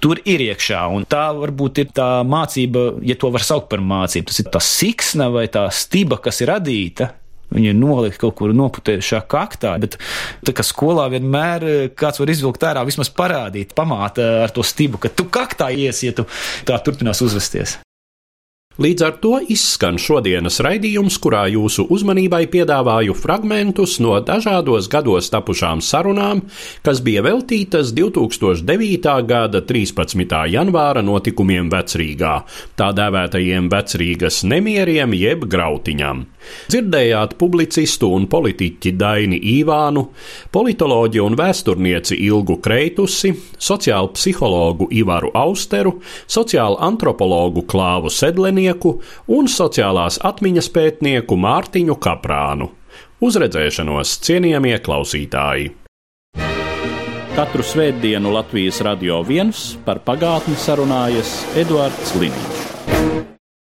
tur 0.00 0.22
ir 0.24 0.40
iekšā. 0.48 0.86
Un 0.94 1.04
tā 1.10 1.26
varbūt 1.36 1.82
ir 1.82 1.92
tā 1.92 2.08
mācība, 2.24 2.90
ja 3.04 3.18
to 3.18 3.32
var 3.34 3.44
saukt 3.44 3.68
par 3.72 3.82
mācību. 3.84 4.30
Tas 4.30 4.40
ir 4.40 4.52
tā 4.54 4.62
siksna 4.64 5.28
vai 5.34 5.44
tā 5.52 5.66
stiba, 5.74 6.20
kas 6.22 6.40
ir 6.40 6.52
radīta. 6.54 7.12
Viņa 7.52 7.72
ir 7.72 7.76
nolikta 7.76 8.26
kaut 8.26 8.36
kur 8.40 8.52
noputējušā 8.56 9.22
kaktā, 9.28 9.72
bet 9.80 9.96
tā 10.44 10.52
kā 10.52 10.64
skolā 10.66 11.06
vienmēr 11.14 11.64
eh, 11.64 11.78
kāds 11.96 12.20
var 12.20 12.32
izvilkt 12.32 12.64
ārā, 12.68 12.84
vismaz 12.88 13.08
parādīt, 13.08 13.72
pamāt 13.76 14.20
ar 14.20 14.52
to 14.52 14.64
stibu, 14.64 15.00
ka 15.00 15.08
tu 15.08 15.24
kaktā 15.32 15.72
iesi, 15.72 16.10
ja 16.10 16.18
tu 16.20 16.28
tā 16.68 16.76
turpinās 16.84 17.24
uzvesties. 17.24 17.78
Līdz 18.78 19.02
ar 19.02 19.14
to 19.18 19.32
izskan 19.50 19.96
šodienas 19.98 20.60
raidījums, 20.62 21.16
kurā 21.18 21.40
jūsu 21.50 21.88
uzmanībai 21.90 22.44
piedāvāju 22.52 23.16
fragmentus 23.18 23.96
no 23.98 24.12
dažādos 24.22 24.86
gados 24.92 25.32
tapušām 25.34 25.82
sarunām, 25.82 26.44
kas 26.86 27.00
bija 27.02 27.24
veltītas 27.26 27.90
2009. 27.96 29.10
gada 29.26 29.64
13. 29.66 30.36
janvāra 30.54 31.02
notikumiem 31.02 31.72
Vecrīgā, 31.74 32.36
tā 32.78 32.92
dēvētajiem 33.00 33.66
Vecrīgas 33.74 34.44
nemieriem 34.46 35.18
jeb 35.18 35.42
grautiņam. 35.50 36.28
Dzirdējāt 36.68 37.34
publicistu 37.40 38.12
un 38.14 38.28
politiķi 38.30 38.94
Daini 38.94 39.40
Īvānu, 39.56 40.06
politoloģi 40.54 41.24
un 41.24 41.38
vēsturnieci 41.38 42.20
Ilgu 42.28 42.60
Kreitusi, 42.62 43.34
sociālu 43.58 44.12
psihologu 44.14 44.86
Ivaru 44.94 45.32
Austeru, 45.34 45.96
sociālu 46.30 46.78
antropologu 46.84 47.66
Klāvu 47.66 48.12
Sedleni, 48.12 48.68
pētnieku 48.68 49.00
un 49.28 49.48
sociālās 49.48 50.18
atmiņas 50.22 50.68
pētnieku 50.74 51.36
Mārtiņu 51.36 51.96
Kaprānu. 51.98 52.70
Uzredzēšanos 53.20 54.18
cienījamie 54.22 54.78
klausītāji! 54.82 55.72
Katru 57.38 57.62
svētdienu 57.62 58.32
Latvijas 58.34 58.80
radio 58.82 59.22
viens 59.22 59.76
par 59.84 60.00
pagātni 60.02 60.56
sarunājas 60.58 61.46
Eduards 61.56 62.16
Līniju. 62.18 63.37